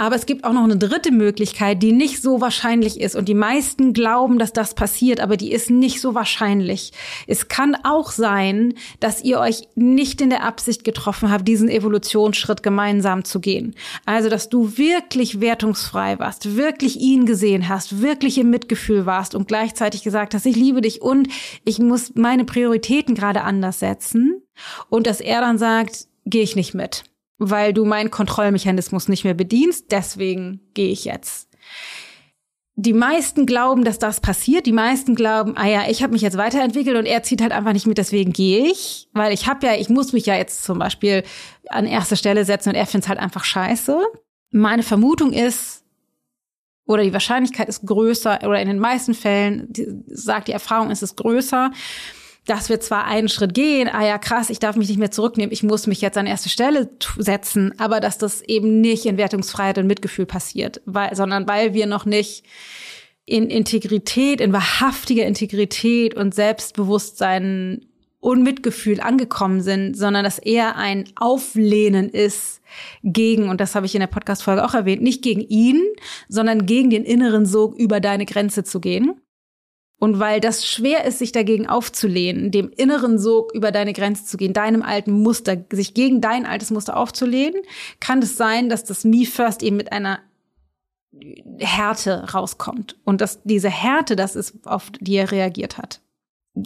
Aber 0.01 0.15
es 0.15 0.25
gibt 0.25 0.45
auch 0.45 0.53
noch 0.53 0.63
eine 0.63 0.77
dritte 0.77 1.11
Möglichkeit, 1.11 1.83
die 1.83 1.91
nicht 1.91 2.21
so 2.21 2.39
wahrscheinlich 2.39 3.01
ist. 3.01 3.17
Und 3.17 3.27
die 3.27 3.33
meisten 3.33 3.91
glauben, 3.91 4.39
dass 4.39 4.53
das 4.53 4.73
passiert, 4.73 5.19
aber 5.19 5.35
die 5.35 5.51
ist 5.51 5.69
nicht 5.69 5.99
so 5.99 6.15
wahrscheinlich. 6.15 6.93
Es 7.27 7.49
kann 7.49 7.75
auch 7.83 8.11
sein, 8.11 8.75
dass 9.01 9.21
ihr 9.21 9.41
euch 9.41 9.67
nicht 9.75 10.21
in 10.21 10.29
der 10.29 10.45
Absicht 10.45 10.85
getroffen 10.85 11.29
habt, 11.29 11.45
diesen 11.49 11.67
Evolutionsschritt 11.67 12.63
gemeinsam 12.63 13.25
zu 13.25 13.41
gehen. 13.41 13.75
Also, 14.05 14.29
dass 14.29 14.47
du 14.47 14.77
wirklich 14.77 15.41
wertungsfrei 15.41 16.17
warst, 16.17 16.55
wirklich 16.55 16.97
ihn 17.01 17.25
gesehen 17.25 17.67
hast, 17.67 18.01
wirklich 18.01 18.37
im 18.37 18.49
Mitgefühl 18.49 19.05
warst 19.05 19.35
und 19.35 19.49
gleichzeitig 19.49 20.03
gesagt 20.03 20.33
hast, 20.33 20.45
ich 20.45 20.55
liebe 20.55 20.79
dich 20.79 21.01
und 21.01 21.27
ich 21.65 21.77
muss 21.77 22.15
meine 22.15 22.45
Prioritäten 22.45 23.15
gerade 23.15 23.41
anders 23.41 23.79
setzen. 23.79 24.41
Und 24.87 25.07
dass 25.07 25.19
er 25.19 25.41
dann 25.41 25.57
sagt, 25.57 26.07
gehe 26.25 26.43
ich 26.43 26.55
nicht 26.55 26.73
mit 26.73 27.03
weil 27.39 27.73
du 27.73 27.85
meinen 27.85 28.11
Kontrollmechanismus 28.11 29.07
nicht 29.07 29.23
mehr 29.23 29.33
bedienst, 29.33 29.91
deswegen 29.91 30.59
gehe 30.73 30.91
ich 30.91 31.05
jetzt. 31.05 31.49
Die 32.75 32.93
meisten 32.93 33.45
glauben, 33.45 33.83
dass 33.83 33.99
das 33.99 34.21
passiert. 34.21 34.65
Die 34.65 34.71
meisten 34.71 35.15
glauben, 35.15 35.57
ah 35.57 35.67
ja, 35.67 35.89
ich 35.89 36.01
habe 36.01 36.13
mich 36.13 36.21
jetzt 36.21 36.37
weiterentwickelt 36.37 36.97
und 36.97 37.05
er 37.05 37.23
zieht 37.23 37.41
halt 37.41 37.51
einfach 37.51 37.73
nicht 37.73 37.87
mit, 37.87 37.97
deswegen 37.97 38.31
gehe 38.31 38.67
ich, 38.67 39.09
weil 39.11 39.33
ich 39.33 39.47
habe 39.47 39.65
ja, 39.65 39.75
ich 39.75 39.89
muss 39.89 40.13
mich 40.13 40.25
ja 40.25 40.35
jetzt 40.35 40.63
zum 40.63 40.79
Beispiel 40.79 41.23
an 41.67 41.85
erste 41.85 42.15
Stelle 42.15 42.45
setzen 42.45 42.69
und 42.69 42.75
er 42.75 42.85
findet 42.85 43.09
halt 43.09 43.19
einfach 43.19 43.43
scheiße. 43.43 43.99
Meine 44.51 44.83
Vermutung 44.83 45.33
ist, 45.33 45.83
oder 46.85 47.03
die 47.03 47.13
Wahrscheinlichkeit 47.13 47.67
ist 47.67 47.85
größer, 47.85 48.39
oder 48.43 48.61
in 48.61 48.67
den 48.67 48.79
meisten 48.79 49.13
Fällen 49.13 49.67
die, 49.69 49.87
sagt 50.07 50.47
die 50.47 50.53
Erfahrung, 50.53 50.89
ist 50.89 51.03
es 51.03 51.17
größer, 51.17 51.71
dass 52.49 52.69
wir 52.69 52.79
zwar 52.79 53.05
einen 53.05 53.29
Schritt 53.29 53.53
gehen, 53.53 53.87
ah 53.87 54.05
ja, 54.05 54.17
krass, 54.17 54.49
ich 54.49 54.59
darf 54.59 54.75
mich 54.75 54.89
nicht 54.89 54.97
mehr 54.97 55.11
zurücknehmen, 55.11 55.53
ich 55.53 55.63
muss 55.63 55.85
mich 55.85 56.01
jetzt 56.01 56.17
an 56.17 56.25
erste 56.25 56.49
Stelle 56.49 56.89
setzen, 57.17 57.73
aber 57.77 57.99
dass 57.99 58.17
das 58.17 58.41
eben 58.41 58.81
nicht 58.81 59.05
in 59.05 59.17
Wertungsfreiheit 59.17 59.77
und 59.77 59.87
Mitgefühl 59.87 60.25
passiert, 60.25 60.81
weil, 60.85 61.15
sondern 61.15 61.47
weil 61.47 61.73
wir 61.73 61.85
noch 61.85 62.05
nicht 62.05 62.43
in 63.25 63.49
Integrität, 63.49 64.41
in 64.41 64.51
wahrhaftiger 64.51 65.25
Integrität 65.25 66.15
und 66.15 66.33
Selbstbewusstsein 66.33 67.85
und 68.19 68.43
Mitgefühl 68.43 68.99
angekommen 68.99 69.61
sind, 69.61 69.95
sondern 69.95 70.23
dass 70.23 70.39
eher 70.39 70.75
ein 70.75 71.05
Auflehnen 71.15 72.09
ist 72.09 72.61
gegen, 73.03 73.47
und 73.47 73.61
das 73.61 73.75
habe 73.75 73.85
ich 73.85 73.95
in 73.95 74.01
der 74.01 74.07
Podcast-Folge 74.07 74.65
auch 74.65 74.73
erwähnt, 74.73 75.01
nicht 75.01 75.21
gegen 75.21 75.41
ihn, 75.41 75.81
sondern 76.27 76.65
gegen 76.65 76.89
den 76.89 77.05
inneren 77.05 77.45
Sog 77.45 77.77
über 77.77 77.99
deine 77.99 78.25
Grenze 78.25 78.63
zu 78.63 78.79
gehen. 78.79 79.21
Und 79.99 80.17
weil 80.17 80.39
das 80.39 80.65
schwer 80.65 81.03
ist, 81.03 81.19
sich 81.19 81.33
dagegen 81.33 81.67
aufzulehnen, 81.67 82.51
dem 82.51 82.71
inneren 82.75 83.19
Sog 83.19 83.53
über 83.53 83.71
deine 83.71 83.93
Grenze 83.93 84.25
zu 84.25 84.37
gehen, 84.37 84.53
deinem 84.53 84.81
alten 84.81 85.11
Muster, 85.11 85.57
sich 85.71 85.93
gegen 85.93 86.21
dein 86.21 86.45
altes 86.45 86.71
Muster 86.71 86.95
aufzulehnen, 86.95 87.61
kann 87.99 88.21
es 88.21 88.37
sein, 88.37 88.69
dass 88.69 88.85
das 88.85 89.03
Me 89.03 89.25
First 89.25 89.61
eben 89.61 89.75
mit 89.75 89.91
einer 89.91 90.19
Härte 91.59 92.33
rauskommt. 92.33 92.95
Und 93.03 93.19
dass 93.19 93.43
diese 93.43 93.69
Härte 93.69 94.15
das 94.15 94.37
ist, 94.37 94.65
auf 94.65 94.89
die 95.01 95.15
er 95.15 95.31
reagiert 95.31 95.77
hat. 95.77 96.01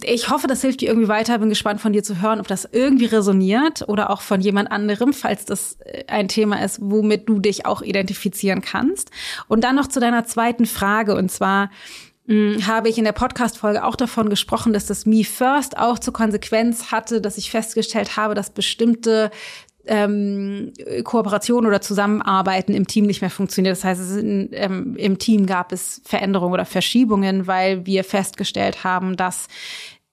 Ich 0.04 0.30
hoffe, 0.30 0.48
das 0.48 0.62
hilft 0.62 0.82
dir 0.82 0.90
irgendwie 0.90 1.08
weiter. 1.08 1.38
Bin 1.40 1.50
gespannt 1.50 1.82
von 1.82 1.94
dir 1.94 2.04
zu 2.04 2.22
hören, 2.22 2.40
ob 2.40 2.48
das 2.48 2.68
irgendwie 2.72 3.06
resoniert 3.06 3.88
oder 3.88 4.10
auch 4.10 4.22
von 4.22 4.42
jemand 4.42 4.72
anderem, 4.72 5.12
falls 5.14 5.46
das 5.46 5.78
äh, 5.82 6.06
ein 6.08 6.28
Thema 6.28 6.64
ist, 6.64 6.80
womit 6.82 7.28
du 7.28 7.40
dich 7.40 7.66
auch 7.66 7.82
identifizieren 7.82 8.62
kannst. 8.62 9.12
Und 9.48 9.64
dann 9.64 9.76
noch 9.76 9.88
zu 9.88 10.00
deiner 10.00 10.24
zweiten 10.26 10.66
Frage 10.66 11.16
und 11.16 11.32
zwar, 11.32 11.70
hm, 12.28 12.66
habe 12.66 12.90
ich 12.90 12.98
in 12.98 13.04
der 13.04 13.12
Podcast-Folge 13.12 13.84
auch 13.84 13.96
davon 13.96 14.30
gesprochen, 14.30 14.74
dass 14.74 14.86
das 14.86 15.06
Me 15.06 15.24
First 15.24 15.78
auch 15.78 16.00
zur 16.00 16.14
Konsequenz 16.14 16.92
hatte, 16.92 17.20
dass 17.20 17.38
ich 17.38 17.52
festgestellt 17.52 18.16
habe, 18.16 18.34
dass 18.34 18.50
bestimmte 18.50 19.30
ähm, 19.86 20.72
Kooperation 21.04 21.66
oder 21.66 21.82
Zusammenarbeiten 21.82 22.74
im 22.74 22.88
Team 22.88 23.06
nicht 23.06 23.22
mehr 23.22 23.30
funktioniert. 23.30 23.76
Das 23.76 23.84
heißt, 23.84 24.18
in, 24.18 24.50
ähm, 24.54 24.96
im 24.96 25.20
Team 25.20 25.46
gab 25.46 25.74
es 25.74 26.02
Veränderungen 26.06 26.54
oder 26.54 26.66
Verschiebungen, 26.66 27.48
weil 27.48 27.86
wir 27.86 28.04
festgestellt 28.04 28.84
haben, 28.84 29.18
dass 29.18 29.48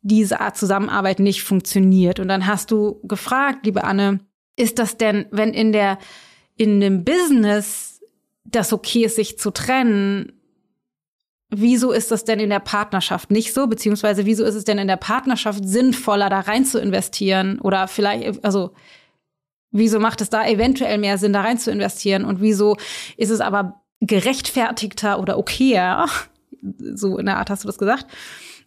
diese 0.03 0.41
Art 0.41 0.57
Zusammenarbeit 0.57 1.21
nicht 1.21 1.43
funktioniert. 1.43 2.19
Und 2.19 2.29
dann 2.29 2.47
hast 2.47 2.71
du 2.71 3.01
gefragt, 3.05 3.65
liebe 3.67 3.85
Anne, 3.85 4.21
ist 4.57 4.79
das 4.79 4.97
denn, 4.97 5.27
wenn 5.31 5.55
in 5.55 5.73
der 5.73 5.99
in 6.57 6.81
dem 6.81 7.05
Business 7.05 8.03
das 8.45 8.73
okay 8.73 9.05
ist, 9.05 9.17
sich 9.17 9.39
zu 9.39 9.51
trennen, 9.51 10.40
wieso 11.51 11.93
ist 11.93 12.11
das 12.11 12.25
denn 12.25 12.41
in 12.41 12.51
der 12.51 12.61
Partnerschaft 12.61 13.31
nicht 13.31 13.53
so? 13.53 13.67
Beziehungsweise 13.67 14.25
wieso 14.27 14.45
ist 14.45 14.55
es 14.55 14.65
denn 14.65 14.79
in 14.79 14.89
der 14.89 14.97
Partnerschaft 14.97 15.67
sinnvoller, 15.67 16.31
da 16.31 16.41
rein 16.41 16.65
zu 16.65 16.81
investieren? 16.81 17.61
Oder 17.61 17.89
vielleicht, 17.89 18.45
also, 18.45 18.73
wieso 19.73 20.01
macht 20.01 20.21
es 20.21 20.31
da 20.31 20.47
eventuell 20.47 20.99
mehr 20.99 21.19
Sinn, 21.19 21.33
da 21.33 21.43
rein 21.43 21.59
zu 21.59 21.71
investieren? 21.71 22.25
Und 22.25 22.41
wieso 22.41 22.77
ist 23.17 23.31
es 23.31 23.41
aber 23.41 23.83
gerechtfertigter 24.01 25.19
oder 25.19 25.39
okayer, 25.39 26.09
so 26.95 27.19
in 27.19 27.27
der 27.27 27.39
Art 27.39 27.51
hast 27.51 27.65
du 27.65 27.69
das 27.69 27.79
gesagt, 27.79 28.07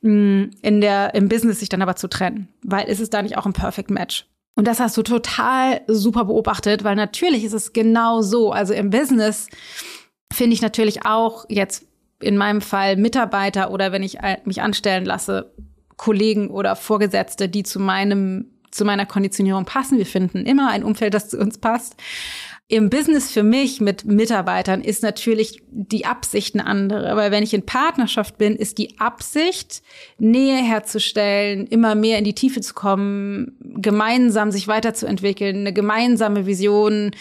mm, 0.02 0.44
in 0.62 0.82
der, 0.82 1.16
im 1.16 1.30
Business 1.30 1.60
sich 1.60 1.70
dann 1.70 1.82
aber 1.82 1.96
zu 1.96 2.10
trennen? 2.10 2.50
Weil 2.64 2.88
ist 2.90 3.00
es 3.00 3.10
da 3.10 3.22
nicht 3.22 3.38
auch 3.38 3.46
ein 3.46 3.54
Perfect 3.54 3.90
Match? 3.90 4.28
Und 4.56 4.68
das 4.68 4.80
hast 4.80 4.96
du 4.98 5.02
total 5.02 5.82
super 5.88 6.26
beobachtet, 6.26 6.84
weil 6.84 6.96
natürlich 6.96 7.44
ist 7.44 7.54
es 7.54 7.74
genau 7.74 8.22
so. 8.22 8.52
Also 8.52 8.74
im 8.74 8.92
Business 8.92 9.48
finde 10.32 10.54
ich 10.54 10.62
natürlich 10.62 11.06
auch 11.06 11.46
jetzt 11.50 11.88
in 12.24 12.38
meinem 12.38 12.62
Fall 12.62 12.98
Mitarbeiter 12.98 13.72
oder 13.72 13.92
wenn 13.92 14.04
ich 14.04 14.18
mich 14.46 14.62
anstellen 14.62 15.06
lasse, 15.06 15.54
Kollegen 15.98 16.50
oder 16.50 16.76
Vorgesetzte, 16.76 17.50
die 17.50 17.64
zu 17.64 17.80
meinem 17.80 18.50
zu 18.72 18.86
meiner 18.86 19.06
Konditionierung 19.06 19.66
passen. 19.66 20.00
Wir 20.00 20.06
finden 20.06 20.46
immer 20.46 20.70
ein 20.72 20.84
Umfeld, 20.84 21.14
das 21.14 21.30
zu 21.30 21.38
uns 21.38 21.60
passt. 21.60 21.96
Im 22.70 22.90
Business 22.90 23.30
für 23.30 23.44
mich 23.44 23.82
mit 23.82 24.06
Mitarbeitern 24.06 24.82
ist 24.82 25.04
natürlich 25.04 25.62
die 25.70 26.06
Absicht 26.06 26.56
eine 26.56 26.66
andere. 26.66 27.16
Weil 27.16 27.30
wenn 27.30 27.44
ich 27.44 27.54
in 27.54 27.66
Partnerschaft 27.66 28.38
bin, 28.38 28.56
ist 28.56 28.78
die 28.78 29.00
Absicht, 29.00 29.84
Nähe 30.18 30.58
herzustellen, 30.58 31.68
immer 31.68 31.94
mehr 31.94 32.18
in 32.18 32.24
die 32.24 32.34
Tiefe 32.34 32.62
zu 32.62 32.74
kommen, 32.74 33.58
gemeinsam 33.60 34.50
sich 34.50 34.68
weiterzuentwickeln, 34.68 35.58
eine 35.58 35.74
gemeinsame 35.74 36.46
Vision 36.46 37.12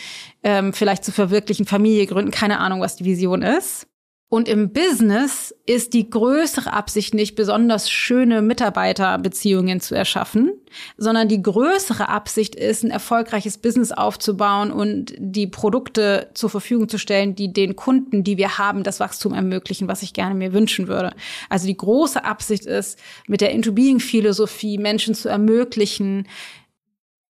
ähm, 0.43 0.73
vielleicht 0.73 1.05
zu 1.05 1.13
verwirklichen, 1.13 1.67
Familie 1.67 2.07
gründen, 2.07 2.31
keine 2.31 2.59
Ahnung, 2.59 2.81
was 2.81 2.97
die 2.97 3.05
Vision 3.05 3.43
ist. 3.43 3.89
Und 4.33 4.49
im 4.49 4.73
Business 4.73 5.55
ist 5.67 5.93
die 5.93 6.09
größere 6.09 6.73
Absicht 6.73 7.13
nicht 7.13 7.35
besonders 7.35 7.91
schöne 7.91 8.41
Mitarbeiterbeziehungen 8.41 9.83
zu 9.83 9.95
erschaffen, 9.95 10.53
sondern 10.97 11.29
die 11.29 11.43
größere 11.43 12.09
Absicht 12.09 12.55
ist, 12.55 12.83
ein 12.83 12.91
erfolgreiches 12.91 13.59
Business 13.59 13.93
aufzubauen 13.93 14.73
und 14.73 15.13
die 15.19 15.47
Produkte 15.47 16.31
zur 16.33 16.49
Verfügung 16.49 16.89
zu 16.89 16.97
stellen, 16.97 17.35
die 17.35 17.53
den 17.53 17.77
Kunden, 17.77 18.25
die 18.25 18.39
wir 18.39 18.57
haben, 18.57 18.85
das 18.85 19.01
Wachstum 19.01 19.35
ermöglichen, 19.35 19.87
was 19.87 20.03
ich 20.03 20.15
gerne 20.15 20.35
mir 20.35 20.55
wünschen 20.55 20.89
würde. 20.89 21.13
Also 21.51 21.67
die 21.67 21.77
große 21.77 22.25
Absicht 22.25 22.65
ist, 22.65 22.99
mit 23.27 23.43
der 23.43 23.51
Into-Being-Philosophie 23.51 24.79
Menschen 24.79 25.15
zu 25.15 25.29
ermöglichen, 25.29 26.27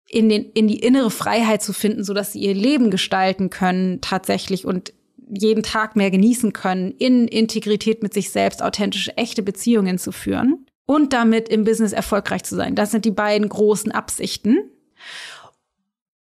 in, 0.07 0.29
den, 0.29 0.51
in 0.51 0.67
die 0.67 0.77
innere 0.77 1.09
Freiheit 1.09 1.63
zu 1.63 1.73
finden, 1.73 2.03
so 2.03 2.13
dass 2.13 2.33
sie 2.33 2.41
ihr 2.41 2.53
Leben 2.53 2.91
gestalten 2.91 3.49
können 3.49 4.01
tatsächlich 4.01 4.65
und 4.65 4.93
jeden 5.31 5.63
Tag 5.63 5.95
mehr 5.95 6.11
genießen 6.11 6.53
können, 6.53 6.91
in 6.91 7.27
Integrität 7.27 8.03
mit 8.03 8.13
sich 8.13 8.31
selbst 8.31 8.61
authentische, 8.61 9.15
echte 9.17 9.41
Beziehungen 9.43 9.97
zu 9.97 10.11
führen 10.11 10.65
und 10.85 11.13
damit 11.13 11.49
im 11.49 11.63
Business 11.63 11.93
erfolgreich 11.93 12.43
zu 12.43 12.55
sein. 12.55 12.75
Das 12.75 12.91
sind 12.91 13.05
die 13.05 13.11
beiden 13.11 13.47
großen 13.47 13.91
Absichten. 13.91 14.69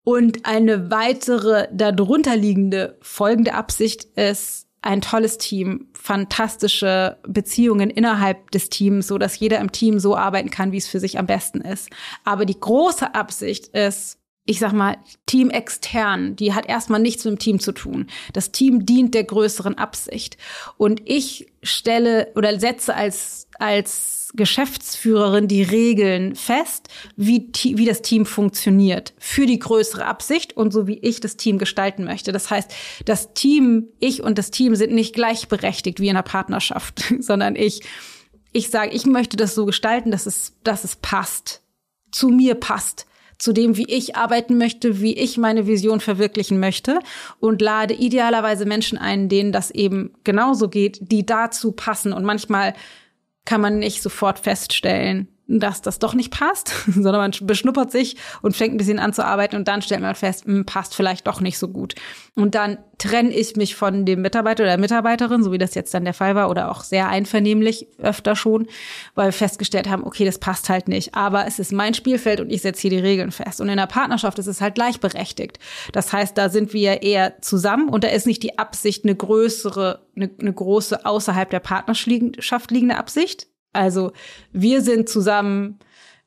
Und 0.04 0.46
eine 0.46 0.90
weitere 0.90 1.68
darunter 1.74 2.36
liegende 2.36 2.98
folgende 3.02 3.54
Absicht 3.54 4.06
ist 4.16 4.68
ein 4.82 5.02
tolles 5.02 5.38
Team, 5.38 5.88
fantastische 5.94 7.18
Beziehungen 7.28 7.90
innerhalb 7.90 8.52
des 8.52 8.70
Teams, 8.70 9.08
so 9.08 9.18
dass 9.18 9.40
jeder 9.40 9.60
im 9.60 9.72
Team 9.72 10.00
so 10.00 10.16
arbeiten 10.16 10.50
kann, 10.50 10.72
wie 10.72 10.78
es 10.78 10.88
für 10.88 11.00
sich 11.00 11.20
am 11.20 11.26
besten 11.26 11.62
ist. 11.62 11.90
Aber 12.24 12.46
die 12.46 12.60
große 12.60 13.14
Absicht 13.14 13.68
ist, 13.68 14.18
ich 14.48 14.60
sag 14.60 14.72
mal, 14.72 14.98
Team 15.26 15.50
extern, 15.50 16.38
die 16.38 16.54
hat 16.54 16.68
erstmal 16.68 17.02
nichts 17.02 17.26
mit 17.26 17.34
dem 17.34 17.40
Team 17.40 17.60
zu 17.60 17.74
tun. 17.74 18.08
Das 18.32 18.54
Team 18.54 18.86
dient 18.86 19.14
der 19.14 19.26
größeren 19.26 19.78
Absicht. 19.78 20.38
Und 20.78 21.02
ich 21.04 21.48
stelle 21.62 22.32
oder 22.34 22.58
setze 22.58 22.96
als, 22.96 23.48
als 23.60 24.32
Geschäftsführerin 24.36 25.50
die 25.50 25.64
Regeln 25.64 26.34
fest, 26.34 26.88
wie, 27.18 27.50
wie 27.62 27.86
das 27.86 28.02
Team 28.02 28.26
funktioniert 28.26 29.14
für 29.20 29.46
die 29.46 29.60
größere 29.60 30.06
Absicht 30.06 30.56
und 30.56 30.72
so 30.72 30.88
wie 30.88 31.00
ich 31.00 31.20
das 31.20 31.36
Team 31.36 31.58
gestalten 31.58 32.06
möchte. 32.06 32.32
Das 32.32 32.50
heißt, 32.50 32.74
das 33.04 33.34
Team, 33.34 33.90
ich 34.00 34.24
und 34.24 34.38
das 34.38 34.50
Team 34.50 34.76
sind 34.76 34.94
nicht 34.94 35.14
gleichberechtigt 35.14 36.00
wie 36.00 36.08
in 36.08 36.16
einer 36.16 36.24
Partnerschaft, 36.24 37.14
sondern 37.20 37.58
ich, 37.58 37.82
ich 38.54 38.70
sage, 38.70 38.92
ich 38.92 39.06
möchte 39.06 39.36
das 39.36 39.56
so 39.56 39.66
gestalten, 39.66 40.10
dass 40.10 40.26
es, 40.26 40.54
dass 40.64 40.86
es 40.86 40.96
passt, 40.96 41.64
zu 42.14 42.30
mir 42.30 42.56
passt 42.56 43.08
zu 43.38 43.54
dem, 43.54 43.78
wie 43.78 43.86
ich 43.88 44.16
arbeiten 44.16 44.58
möchte, 44.58 45.02
wie 45.02 45.14
ich 45.14 45.38
meine 45.38 45.68
Vision 45.68 46.00
verwirklichen 46.00 46.60
möchte 46.60 47.00
und 47.40 47.62
lade 47.62 47.94
idealerweise 47.94 48.66
Menschen 48.66 48.98
ein, 48.98 49.30
denen 49.30 49.52
das 49.52 49.72
eben 49.72 50.14
genauso 50.24 50.70
geht, 50.70 51.00
die 51.02 51.26
dazu 51.26 51.72
passen. 51.72 52.14
Und 52.14 52.26
manchmal 52.26 52.74
kann 53.46 53.62
man 53.62 53.80
nicht 53.80 54.02
sofort 54.02 54.40
feststellen, 54.40 55.28
dass 55.48 55.82
das 55.82 56.00
doch 56.00 56.14
nicht 56.14 56.32
passt, 56.32 56.74
sondern 56.88 57.16
man 57.16 57.32
beschnuppert 57.42 57.92
sich 57.92 58.18
und 58.42 58.56
fängt 58.56 58.76
ein 58.76 58.78
bisschen 58.78 59.00
an 59.00 59.14
zu 59.14 59.26
arbeiten 59.26 59.56
und 59.56 59.68
dann 59.68 59.82
stellt 59.82 60.02
man 60.02 60.16
fest, 60.16 60.48
mh, 60.48 60.54
hm, 60.54 60.66
passt 60.66 60.96
vielleicht 60.96 61.28
doch 61.28 61.42
nicht 61.42 61.58
so 61.58 61.70
gut. 61.70 61.96
Und 62.36 62.56
dann 62.56 62.78
trenne 62.98 63.30
ich 63.30 63.56
mich 63.56 63.76
von 63.76 64.06
dem 64.06 64.22
Mitarbeiter 64.22 64.64
oder 64.64 64.72
der 64.72 64.80
Mitarbeiterin, 64.80 65.44
so 65.44 65.52
wie 65.52 65.58
das 65.58 65.76
jetzt 65.76 65.94
dann 65.94 66.04
der 66.04 66.14
Fall 66.14 66.36
war 66.36 66.50
oder 66.50 66.72
auch 66.72 66.84
sehr 66.84 67.10
einvernehmlich 67.10 67.88
öfter 68.00 68.36
schon, 68.36 68.68
weil 69.16 69.28
wir 69.28 69.34
festgestellt 69.34 69.88
haben, 69.88 70.04
okay, 70.04 70.26
das 70.26 70.40
passt 70.40 70.70
halt 70.70 70.88
nicht, 70.88 71.16
aber 71.16 71.48
es 71.48 71.60
ist 71.60 71.72
mein 71.72 71.94
Spielfeld 71.94 72.42
und 72.42 72.52
ich 72.52 72.62
setze 72.62 72.82
hier 72.82 72.90
die 72.90 73.00
Regeln 73.00 73.32
fest. 73.32 73.62
Und 73.62 73.70
in 73.70 73.78
der 73.78 73.88
Partnerschaft 73.88 74.40
ist 74.40 74.48
es 74.48 74.62
halt 74.62 74.76
gleichberechtigt. 74.76 75.60
Das 75.94 76.12
heißt, 76.12 76.38
da 76.38 76.50
sind 76.50 76.74
wir 76.74 77.04
eher 77.04 77.42
zusammen 77.42 77.90
und 77.90 78.04
da 78.04 78.10
ist 78.10 78.28
nicht 78.28 78.44
die 78.44 78.58
Absicht 78.58 79.06
eine 79.06 79.16
größere, 79.16 80.06
eine, 80.16 80.30
eine 80.40 80.54
große 80.54 81.06
außerhalb 81.06 81.50
der 81.50 81.60
Partnerschaft 81.60 82.72
liegende 82.72 82.98
Absicht, 82.98 83.48
also 83.78 84.12
wir 84.52 84.82
sind 84.82 85.08
zusammen, 85.08 85.80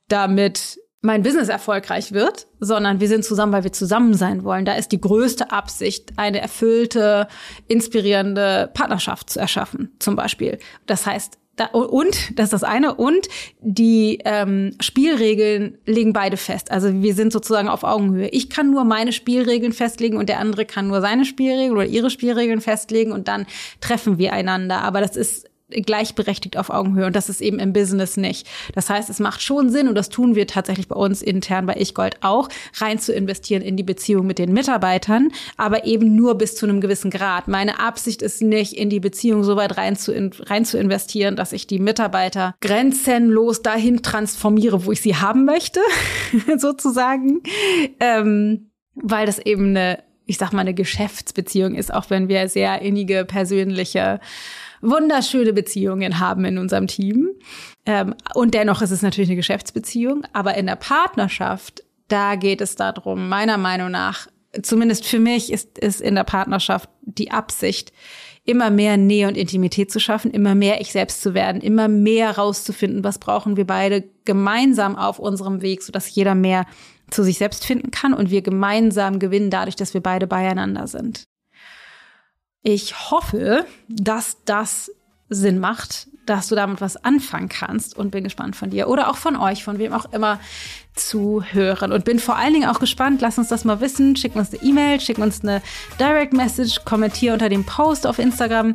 damit 0.08 0.78
mein 1.02 1.22
Business 1.22 1.48
erfolgreich 1.48 2.12
wird, 2.12 2.46
sondern 2.58 3.00
wir 3.00 3.08
sind 3.08 3.24
zusammen, 3.24 3.52
weil 3.52 3.64
wir 3.64 3.72
zusammen 3.72 4.14
sein 4.14 4.44
wollen. 4.44 4.66
Da 4.66 4.74
ist 4.74 4.92
die 4.92 5.00
größte 5.00 5.50
Absicht, 5.50 6.12
eine 6.16 6.40
erfüllte, 6.40 7.26
inspirierende 7.68 8.70
Partnerschaft 8.74 9.30
zu 9.30 9.40
erschaffen, 9.40 9.92
zum 9.98 10.14
Beispiel. 10.14 10.58
Das 10.86 11.06
heißt, 11.06 11.38
da, 11.56 11.66
und, 11.66 12.38
das 12.38 12.44
ist 12.44 12.52
das 12.52 12.64
eine, 12.64 12.94
und 12.94 13.28
die 13.60 14.20
ähm, 14.24 14.72
Spielregeln 14.80 15.78
legen 15.84 16.12
beide 16.12 16.36
fest. 16.36 16.70
Also 16.70 17.02
wir 17.02 17.14
sind 17.14 17.32
sozusagen 17.32 17.68
auf 17.68 17.82
Augenhöhe. 17.82 18.28
Ich 18.28 18.48
kann 18.48 18.70
nur 18.70 18.84
meine 18.84 19.12
Spielregeln 19.12 19.72
festlegen 19.72 20.16
und 20.16 20.28
der 20.28 20.38
andere 20.38 20.64
kann 20.64 20.88
nur 20.88 21.00
seine 21.00 21.24
Spielregeln 21.24 21.72
oder 21.72 21.84
ihre 21.84 22.08
Spielregeln 22.08 22.60
festlegen 22.60 23.12
und 23.12 23.28
dann 23.28 23.46
treffen 23.80 24.16
wir 24.16 24.32
einander. 24.32 24.82
Aber 24.82 25.00
das 25.00 25.16
ist 25.16 25.49
gleichberechtigt 25.70 26.56
auf 26.56 26.70
Augenhöhe 26.70 27.06
und 27.06 27.16
das 27.16 27.28
ist 27.28 27.40
eben 27.40 27.58
im 27.58 27.72
Business 27.72 28.16
nicht. 28.16 28.48
Das 28.74 28.90
heißt, 28.90 29.10
es 29.10 29.18
macht 29.18 29.42
schon 29.42 29.70
Sinn 29.70 29.88
und 29.88 29.94
das 29.94 30.08
tun 30.08 30.34
wir 30.34 30.46
tatsächlich 30.46 30.88
bei 30.88 30.96
uns 30.96 31.22
intern 31.22 31.66
bei 31.66 31.76
Ich 31.78 31.94
Gold 31.94 32.16
auch, 32.20 32.48
rein 32.78 32.98
zu 32.98 33.12
investieren 33.12 33.62
in 33.62 33.76
die 33.76 33.82
Beziehung 33.82 34.26
mit 34.26 34.38
den 34.38 34.52
Mitarbeitern, 34.52 35.30
aber 35.56 35.84
eben 35.84 36.14
nur 36.16 36.36
bis 36.36 36.56
zu 36.56 36.66
einem 36.66 36.80
gewissen 36.80 37.10
Grad. 37.10 37.48
Meine 37.48 37.80
Absicht 37.80 38.22
ist 38.22 38.42
nicht, 38.42 38.74
in 38.74 38.90
die 38.90 39.00
Beziehung 39.00 39.44
so 39.44 39.56
weit 39.56 39.76
rein 39.76 39.96
zu, 39.96 40.12
in, 40.12 40.30
rein 40.46 40.64
zu 40.64 40.78
investieren, 40.78 41.36
dass 41.36 41.52
ich 41.52 41.66
die 41.66 41.78
Mitarbeiter 41.78 42.54
grenzenlos 42.60 43.62
dahin 43.62 44.02
transformiere, 44.02 44.84
wo 44.84 44.92
ich 44.92 45.00
sie 45.00 45.16
haben 45.16 45.44
möchte, 45.44 45.80
sozusagen, 46.56 47.42
ähm, 48.00 48.70
weil 48.94 49.26
das 49.26 49.38
eben 49.38 49.70
eine 49.70 49.98
ich 50.30 50.38
sag 50.38 50.52
mal, 50.52 50.60
eine 50.60 50.74
Geschäftsbeziehung 50.74 51.74
ist, 51.74 51.92
auch 51.92 52.08
wenn 52.08 52.28
wir 52.28 52.48
sehr 52.48 52.80
innige 52.82 53.24
persönliche 53.24 54.20
wunderschöne 54.80 55.52
Beziehungen 55.52 56.18
haben 56.18 56.44
in 56.44 56.58
unserem 56.58 56.86
Team. 56.86 57.30
Ähm, 57.86 58.14
und 58.34 58.54
dennoch 58.54 58.82
ist 58.82 58.90
es 58.90 59.02
natürlich 59.02 59.30
eine 59.30 59.36
Geschäftsbeziehung. 59.36 60.24
Aber 60.32 60.54
in 60.56 60.66
der 60.66 60.76
Partnerschaft, 60.76 61.84
da 62.08 62.36
geht 62.36 62.60
es 62.60 62.76
darum, 62.76 63.28
meiner 63.28 63.58
Meinung 63.58 63.90
nach, 63.90 64.26
zumindest 64.62 65.06
für 65.06 65.20
mich 65.20 65.52
ist, 65.52 65.78
ist 65.78 66.00
in 66.00 66.14
der 66.14 66.24
Partnerschaft 66.24 66.88
die 67.02 67.30
Absicht, 67.30 67.92
immer 68.44 68.70
mehr 68.70 68.96
Nähe 68.96 69.28
und 69.28 69.36
Intimität 69.36 69.92
zu 69.92 70.00
schaffen, 70.00 70.30
immer 70.30 70.54
mehr 70.54 70.80
ich 70.80 70.92
selbst 70.92 71.22
zu 71.22 71.34
werden, 71.34 71.60
immer 71.60 71.88
mehr 71.88 72.36
rauszufinden, 72.36 73.04
was 73.04 73.18
brauchen 73.18 73.56
wir 73.56 73.66
beide 73.66 74.04
gemeinsam 74.24 74.96
auf 74.96 75.18
unserem 75.18 75.62
Weg, 75.62 75.82
sodass 75.82 76.12
jeder 76.12 76.34
mehr 76.34 76.66
zu 77.10 77.22
sich 77.22 77.38
selbst 77.38 77.64
finden 77.66 77.90
kann 77.90 78.14
und 78.14 78.30
wir 78.30 78.42
gemeinsam 78.42 79.18
gewinnen 79.18 79.50
dadurch, 79.50 79.76
dass 79.76 79.94
wir 79.94 80.00
beide 80.00 80.26
beieinander 80.26 80.86
sind. 80.86 81.24
Ich 82.62 83.10
hoffe, 83.10 83.64
dass 83.88 84.38
das 84.44 84.90
Sinn 85.30 85.58
macht, 85.58 86.08
dass 86.26 86.48
du 86.48 86.54
damit 86.54 86.80
was 86.80 87.02
anfangen 87.02 87.48
kannst 87.48 87.96
und 87.96 88.10
bin 88.10 88.24
gespannt 88.24 88.54
von 88.54 88.70
dir 88.70 88.88
oder 88.88 89.08
auch 89.08 89.16
von 89.16 89.36
euch, 89.36 89.64
von 89.64 89.78
wem 89.78 89.92
auch 89.92 90.12
immer 90.12 90.38
zu 90.94 91.42
hören 91.42 91.92
und 91.92 92.04
bin 92.04 92.18
vor 92.18 92.36
allen 92.36 92.52
Dingen 92.52 92.68
auch 92.68 92.80
gespannt. 92.80 93.20
Lass 93.20 93.38
uns 93.38 93.48
das 93.48 93.64
mal 93.64 93.80
wissen. 93.80 94.16
Schick 94.16 94.36
uns 94.36 94.52
eine 94.52 94.62
E-Mail, 94.62 95.00
schick 95.00 95.18
uns 95.18 95.42
eine 95.42 95.62
Direct 95.98 96.32
Message, 96.32 96.84
kommentier 96.84 97.32
unter 97.32 97.48
dem 97.48 97.64
Post 97.64 98.06
auf 98.06 98.18
Instagram. 98.18 98.74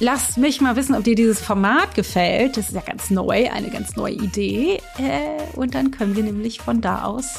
Lass 0.00 0.36
mich 0.36 0.60
mal 0.60 0.76
wissen, 0.76 0.94
ob 0.94 1.04
dir 1.04 1.14
dieses 1.14 1.40
Format 1.40 1.94
gefällt. 1.94 2.56
Das 2.56 2.68
ist 2.68 2.74
ja 2.74 2.80
ganz 2.80 3.10
neu, 3.10 3.48
eine 3.50 3.70
ganz 3.70 3.96
neue 3.96 4.14
Idee. 4.14 4.80
Äh, 4.98 5.56
und 5.56 5.74
dann 5.74 5.92
können 5.92 6.16
wir 6.16 6.24
nämlich 6.24 6.60
von 6.60 6.80
da 6.80 7.04
aus 7.04 7.36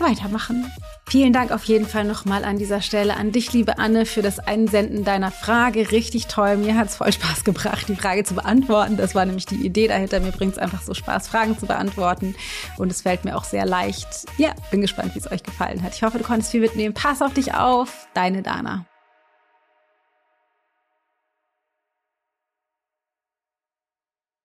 weitermachen. 0.00 0.70
Vielen 1.08 1.32
Dank 1.32 1.50
auf 1.50 1.64
jeden 1.64 1.86
Fall 1.86 2.04
nochmal 2.04 2.44
an 2.44 2.56
dieser 2.56 2.80
Stelle 2.80 3.16
an 3.16 3.32
dich, 3.32 3.52
liebe 3.52 3.78
Anne, 3.78 4.06
für 4.06 4.22
das 4.22 4.38
Einsenden 4.38 5.04
deiner 5.04 5.30
Frage. 5.30 5.92
Richtig 5.92 6.26
toll. 6.26 6.56
Mir 6.56 6.76
hat 6.76 6.88
es 6.88 6.96
voll 6.96 7.12
Spaß 7.12 7.44
gebracht, 7.44 7.88
die 7.88 7.96
Frage 7.96 8.24
zu 8.24 8.34
beantworten. 8.34 8.96
Das 8.96 9.14
war 9.14 9.26
nämlich 9.26 9.44
die 9.44 9.66
Idee 9.66 9.88
dahinter. 9.88 10.20
Mir 10.20 10.32
bringt 10.32 10.52
es 10.52 10.58
einfach 10.58 10.80
so 10.80 10.94
Spaß, 10.94 11.28
Fragen 11.28 11.58
zu 11.58 11.66
beantworten. 11.66 12.34
Und 12.78 12.90
es 12.90 13.02
fällt 13.02 13.24
mir 13.24 13.36
auch 13.36 13.44
sehr 13.44 13.66
leicht. 13.66 14.06
Ja, 14.38 14.54
bin 14.70 14.80
gespannt, 14.80 15.14
wie 15.14 15.18
es 15.18 15.30
euch 15.30 15.42
gefallen 15.42 15.82
hat. 15.82 15.94
Ich 15.94 16.02
hoffe, 16.02 16.18
du 16.18 16.24
konntest 16.24 16.50
viel 16.50 16.60
mitnehmen. 16.60 16.94
Pass 16.94 17.20
auf 17.20 17.34
dich 17.34 17.52
auf. 17.54 18.08
Deine 18.14 18.42
Dana. 18.42 18.86